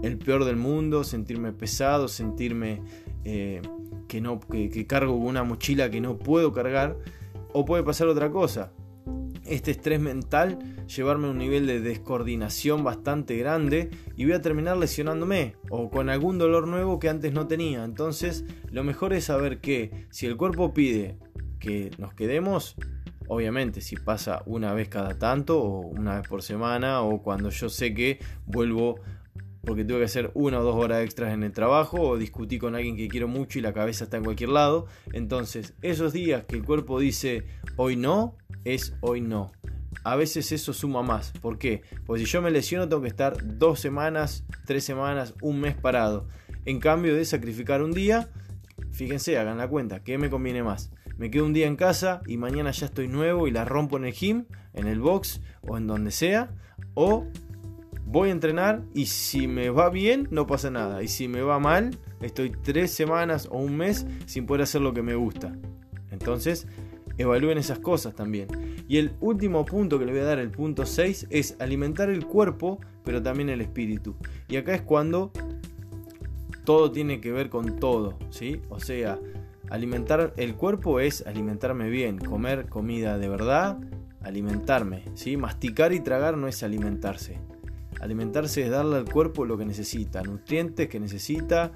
el 0.04 0.18
peor 0.18 0.46
del 0.46 0.56
mundo, 0.56 1.04
sentirme 1.04 1.54
pesado, 1.54 2.08
sentirme 2.08 2.82
eh, 3.24 3.62
que, 4.08 4.22
no, 4.22 4.40
que, 4.40 4.88
cargo 4.88 5.14
una 5.14 5.44
mochila 5.44 5.90
que 5.90 6.02
no 6.02 6.18
puedo 6.18 6.54
cargar. 6.54 6.98
O 7.54 7.66
puede 7.66 7.84
pasar 7.84 8.08
otra 8.08 8.30
cosa. 8.32 8.72
Este 9.46 9.72
estrés 9.72 10.00
mental 10.00 10.60
llevarme 10.88 11.28
a 11.28 11.32
un 11.32 11.38
nivel 11.38 11.66
de 11.66 11.80
descoordinación 11.80 12.84
bastante 12.84 13.38
grande 13.38 13.90
y 14.16 14.26
voy 14.26 14.34
a 14.34 14.42
terminar 14.42 14.78
lesionándome 14.78 15.56
o 15.70 15.90
con 15.90 16.10
algún 16.10 16.38
dolor 16.38 16.68
nuevo 16.68 17.00
que 17.00 17.10
antes 17.10 17.34
no 17.34 17.48
tenía. 17.48 17.84
Entonces, 17.84 18.44
lo 18.70 18.84
mejor 18.84 19.14
es 19.14 19.26
saber 19.26 19.60
que 19.60 20.08
si 20.10 20.26
el 20.26 20.36
cuerpo 20.36 20.74
pide 20.74 21.18
que 21.60 21.92
nos 21.98 22.14
quedemos, 22.14 22.76
obviamente 23.28 23.82
si 23.82 23.96
pasa 23.96 24.44
una 24.46 24.74
vez 24.74 24.90
cada 24.90 25.18
tanto 25.18 25.60
o 25.62 25.80
una 25.80 26.20
vez 26.20 26.28
por 26.28 26.42
semana 26.42 27.02
o 27.02 27.22
cuando 27.22 27.50
yo 27.50 27.70
sé 27.70 27.94
que 27.94 28.20
vuelvo 28.46 29.00
porque 29.68 29.84
tuve 29.84 30.00
que 30.00 30.06
hacer 30.06 30.32
una 30.34 30.62
o 30.62 30.64
dos 30.64 30.76
horas 30.76 31.04
extras 31.04 31.34
en 31.34 31.44
el 31.44 31.52
trabajo 31.52 32.00
o 32.00 32.18
discutí 32.18 32.58
con 32.58 32.74
alguien 32.74 32.96
que 32.96 33.10
quiero 33.10 33.28
mucho 33.28 33.60
y 33.60 33.62
la 33.62 33.74
cabeza 33.74 34.06
está 34.06 34.16
en 34.16 34.24
cualquier 34.24 34.52
lado. 34.52 34.88
Entonces, 35.12 35.74
esos 35.82 36.14
días 36.14 36.46
que 36.46 36.56
el 36.56 36.64
cuerpo 36.64 37.02
dice 37.02 37.44
hoy 37.76 37.98
no, 37.98 38.38
es 38.64 38.96
hoy 39.02 39.20
no. 39.20 39.52
A 40.06 40.16
veces 40.16 40.54
eso 40.54 40.72
suma 40.72 41.04
más. 41.04 41.34
¿Por 41.42 41.58
qué? 41.58 41.82
Porque 42.06 42.24
si 42.24 42.32
yo 42.32 42.42
me 42.42 42.50
lesiono 42.50 42.88
tengo 42.88 43.02
que 43.02 43.10
estar 43.10 43.36
dos 43.60 43.82
semanas, 43.82 44.46
tres 44.66 44.86
semanas, 44.86 45.34
un 45.42 45.60
mes 45.60 45.76
parado. 45.76 46.30
En 46.64 46.80
cambio 46.80 47.14
de 47.14 47.26
sacrificar 47.26 47.82
un 47.82 47.92
día, 47.92 48.30
fíjense, 48.92 49.38
hagan 49.38 49.58
la 49.58 49.68
cuenta, 49.68 50.02
¿qué 50.02 50.18
me 50.18 50.30
conviene 50.30 50.64
más? 50.64 50.92
Me 51.18 51.30
quedo 51.30 51.44
un 51.44 51.52
día 51.52 51.68
en 51.68 51.76
casa 51.76 52.22
y 52.26 52.38
mañana 52.38 52.72
ya 52.72 52.86
estoy 52.86 53.10
nuevo 53.10 53.50
y 53.50 53.52
la 53.52 53.66
rompo 53.66 53.98
en 53.98 54.06
el 54.06 54.14
gym, 54.14 54.46
en 54.74 54.88
el 54.88 55.02
box 55.02 55.42
o 55.62 55.78
en 55.78 55.88
donde 55.88 56.12
sea. 56.12 56.56
O 56.94 57.28
voy 58.08 58.30
a 58.30 58.32
entrenar 58.32 58.84
y 58.94 59.08
si 59.08 59.48
me 59.48 59.70
va 59.70 59.90
bien 59.90 60.28
no 60.32 60.48
pasa 60.48 60.72
nada. 60.72 61.04
Y 61.04 61.08
si 61.08 61.28
me 61.28 61.42
va 61.42 61.60
mal, 61.60 61.98
estoy 62.22 62.52
tres 62.52 62.92
semanas 62.92 63.48
o 63.52 63.58
un 63.58 63.78
mes 63.78 64.08
sin 64.26 64.46
poder 64.46 64.64
hacer 64.64 64.82
lo 64.82 64.94
que 64.94 65.04
me 65.04 65.16
gusta. 65.16 65.56
Entonces, 66.10 66.68
evalúen 67.18 67.58
esas 67.58 67.80
cosas 67.80 68.16
también. 68.16 68.48
Y 68.88 68.98
el 68.98 69.12
último 69.20 69.66
punto 69.66 70.00
que 70.00 70.06
le 70.06 70.14
voy 70.14 70.22
a 70.22 70.26
dar, 70.26 70.40
el 70.40 70.52
punto 70.52 70.86
6, 70.86 71.28
es 71.30 71.58
alimentar 71.60 72.10
el 72.10 72.26
cuerpo, 72.26 72.80
pero 73.04 73.22
también 73.22 73.50
el 73.50 73.62
espíritu. 73.62 74.16
Y 74.48 74.56
acá 74.56 74.74
es 74.74 74.82
cuando 74.82 75.32
todo 76.64 76.92
tiene 76.92 77.20
que 77.20 77.32
ver 77.32 77.50
con 77.50 77.78
todo, 77.78 78.18
¿sí? 78.30 78.62
O 78.70 78.80
sea, 78.80 79.20
alimentar 79.70 80.34
el 80.38 80.56
cuerpo 80.56 81.02
es 81.02 81.26
alimentarme 81.28 81.90
bien, 81.90 82.18
comer 82.18 82.68
comida 82.68 83.18
de 83.18 83.28
verdad, 83.28 83.80
alimentarme, 84.22 85.04
¿sí? 85.14 85.36
Masticar 85.36 85.92
y 85.92 86.00
tragar 86.00 86.38
no 86.38 86.48
es 86.48 86.64
alimentarse. 86.64 87.40
Alimentarse 88.00 88.64
es 88.64 88.70
darle 88.70 88.98
al 88.98 89.06
cuerpo 89.06 89.46
lo 89.46 89.58
que 89.58 89.66
necesita, 89.66 90.22
nutrientes 90.24 90.88
que 90.88 91.00
necesita, 91.00 91.72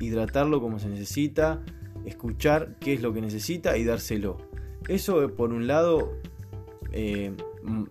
hidratarlo 0.00 0.60
como 0.60 0.78
se 0.78 0.88
necesita, 0.88 1.62
escuchar 2.04 2.76
qué 2.80 2.94
es 2.94 3.02
lo 3.02 3.12
que 3.12 3.20
necesita 3.20 3.76
y 3.76 3.84
dárselo. 3.84 4.38
Eso 4.88 5.28
por 5.34 5.52
un 5.52 5.66
lado 5.66 6.18
eh, 6.92 7.32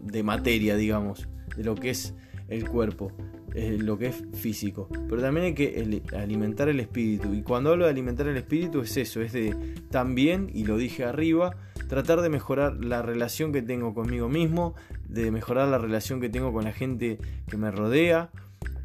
de 0.02 0.24
materia, 0.24 0.76
digamos, 0.76 1.28
de 1.56 1.64
lo 1.64 1.76
que 1.76 1.90
es 1.90 2.14
el 2.50 2.68
cuerpo, 2.68 3.12
lo 3.54 3.98
que 3.98 4.08
es 4.08 4.24
físico. 4.34 4.90
Pero 5.10 5.22
también 5.22 5.48
hay 5.48 5.54
que 5.54 6.02
alimentar 6.16 6.70
el 6.70 6.80
espíritu. 6.80 7.34
Y 7.34 7.44
cuando 7.44 7.72
hablo 7.72 7.86
de 7.86 7.92
alimentar 7.92 8.28
el 8.28 8.38
espíritu 8.38 8.82
es 8.82 8.96
eso, 8.98 9.22
es 9.22 9.32
de 9.32 9.56
también, 9.90 10.50
y 10.54 10.66
lo 10.66 10.78
dije 10.78 11.06
arriba, 11.06 11.56
tratar 11.88 12.22
de 12.22 12.30
mejorar 12.30 12.84
la 12.84 13.02
relación 13.02 13.52
que 13.52 13.62
tengo 13.62 13.94
conmigo 13.94 14.30
mismo, 14.30 14.76
de 15.12 15.30
mejorar 15.30 15.68
la 15.68 15.78
relación 15.78 16.22
que 16.22 16.30
tengo 16.30 16.54
con 16.54 16.64
la 16.64 16.74
gente 16.74 17.20
que 17.48 17.58
me 17.58 17.70
rodea, 17.70 18.32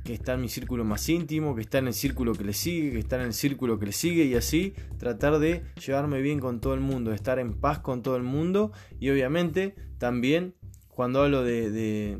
que 0.05 0.13
está 0.13 0.35
en 0.35 0.41
mi 0.41 0.49
círculo 0.49 0.85
más 0.85 1.09
íntimo, 1.09 1.55
que 1.55 1.63
está 1.63 1.79
en 1.79 1.89
el 1.89 1.95
círculo 1.95 2.35
que 2.35 2.45
le 2.45 2.53
sigue, 2.53 2.93
que 2.93 2.99
está 2.99 3.17
en 3.17 3.23
el 3.23 3.33
círculo 3.33 3.79
que 3.79 3.87
le 3.87 3.93
sigue 3.93 4.25
y 4.25 4.35
así 4.35 4.75
tratar 4.99 5.39
de 5.39 5.63
llevarme 5.85 6.21
bien 6.21 6.39
con 6.41 6.61
todo 6.61 6.75
el 6.75 6.81
mundo, 6.81 7.11
de 7.11 7.17
estar 7.17 7.39
en 7.39 7.55
paz 7.55 7.79
con 7.79 8.03
todo 8.03 8.17
el 8.17 8.23
mundo 8.23 8.73
y 9.01 9.11
obviamente 9.11 9.75
también 9.99 10.55
cuando 10.89 11.23
hablo 11.23 11.43
de, 11.43 12.19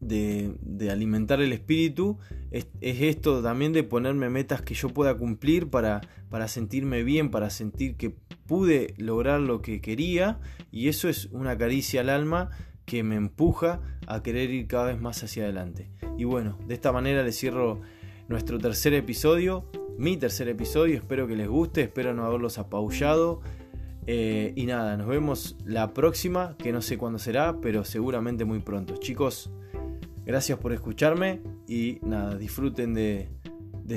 de, 0.00 0.90
alimentar 0.90 1.40
el 1.40 1.52
espíritu, 1.52 2.18
es, 2.50 2.66
esto 2.80 3.42
también 3.42 3.72
de 3.72 3.82
ponerme 3.82 4.30
metas 4.30 4.62
que 4.62 4.74
yo 4.74 4.88
pueda 4.90 5.16
cumplir 5.16 5.68
para, 5.68 6.00
para 6.30 6.46
sentirme 6.46 7.02
bien, 7.02 7.30
para 7.30 7.50
sentir 7.50 7.96
que 7.96 8.14
pude 8.46 8.94
lograr 8.98 9.40
lo 9.40 9.62
que 9.62 9.80
quería 9.80 10.40
y 10.70 10.88
eso 10.88 11.08
es 11.08 11.26
una 11.32 11.56
caricia 11.56 12.00
al 12.02 12.08
alma 12.08 12.50
que 12.90 13.04
me 13.04 13.14
empuja 13.14 13.80
a 14.08 14.20
querer 14.20 14.50
ir 14.50 14.66
cada 14.66 14.86
vez 14.86 15.00
más 15.00 15.22
hacia 15.22 15.44
adelante. 15.44 15.88
Y 16.18 16.24
bueno, 16.24 16.58
de 16.66 16.74
esta 16.74 16.90
manera 16.90 17.22
les 17.22 17.38
cierro 17.38 17.80
nuestro 18.26 18.58
tercer 18.58 18.94
episodio, 18.94 19.64
mi 19.96 20.16
tercer 20.16 20.48
episodio, 20.48 20.96
espero 20.96 21.28
que 21.28 21.36
les 21.36 21.46
guste, 21.46 21.82
espero 21.82 22.14
no 22.14 22.24
haberlos 22.24 22.58
apaullado. 22.58 23.42
Eh, 24.08 24.52
y 24.56 24.66
nada, 24.66 24.96
nos 24.96 25.06
vemos 25.06 25.56
la 25.64 25.94
próxima, 25.94 26.56
que 26.58 26.72
no 26.72 26.82
sé 26.82 26.98
cuándo 26.98 27.20
será, 27.20 27.60
pero 27.60 27.84
seguramente 27.84 28.44
muy 28.44 28.58
pronto. 28.58 28.96
Chicos, 28.96 29.52
Gracias 30.26 30.58
por 30.58 30.72
escucharme 30.72 31.40
y 31.66 31.98
nada, 32.02 32.36
disfruten 32.36 32.94
de, 32.94 33.28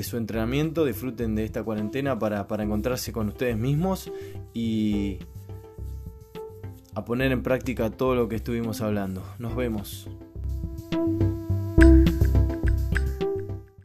su 0.02 0.16
entrenamiento, 0.16 0.84
disfruten 0.84 1.34
de 1.34 1.44
esta 1.44 1.62
cuarentena 1.62 2.18
para, 2.18 2.48
para 2.48 2.64
encontrarse 2.64 3.12
con 3.12 3.28
ustedes 3.28 3.56
mismos 3.56 4.10
y 4.52 5.18
a 6.94 7.04
poner 7.04 7.32
en 7.32 7.42
práctica 7.42 7.90
todo 7.90 8.14
lo 8.14 8.28
que 8.28 8.36
estuvimos 8.36 8.80
hablando. 8.80 9.22
Nos 9.38 9.54
vemos. 9.56 10.08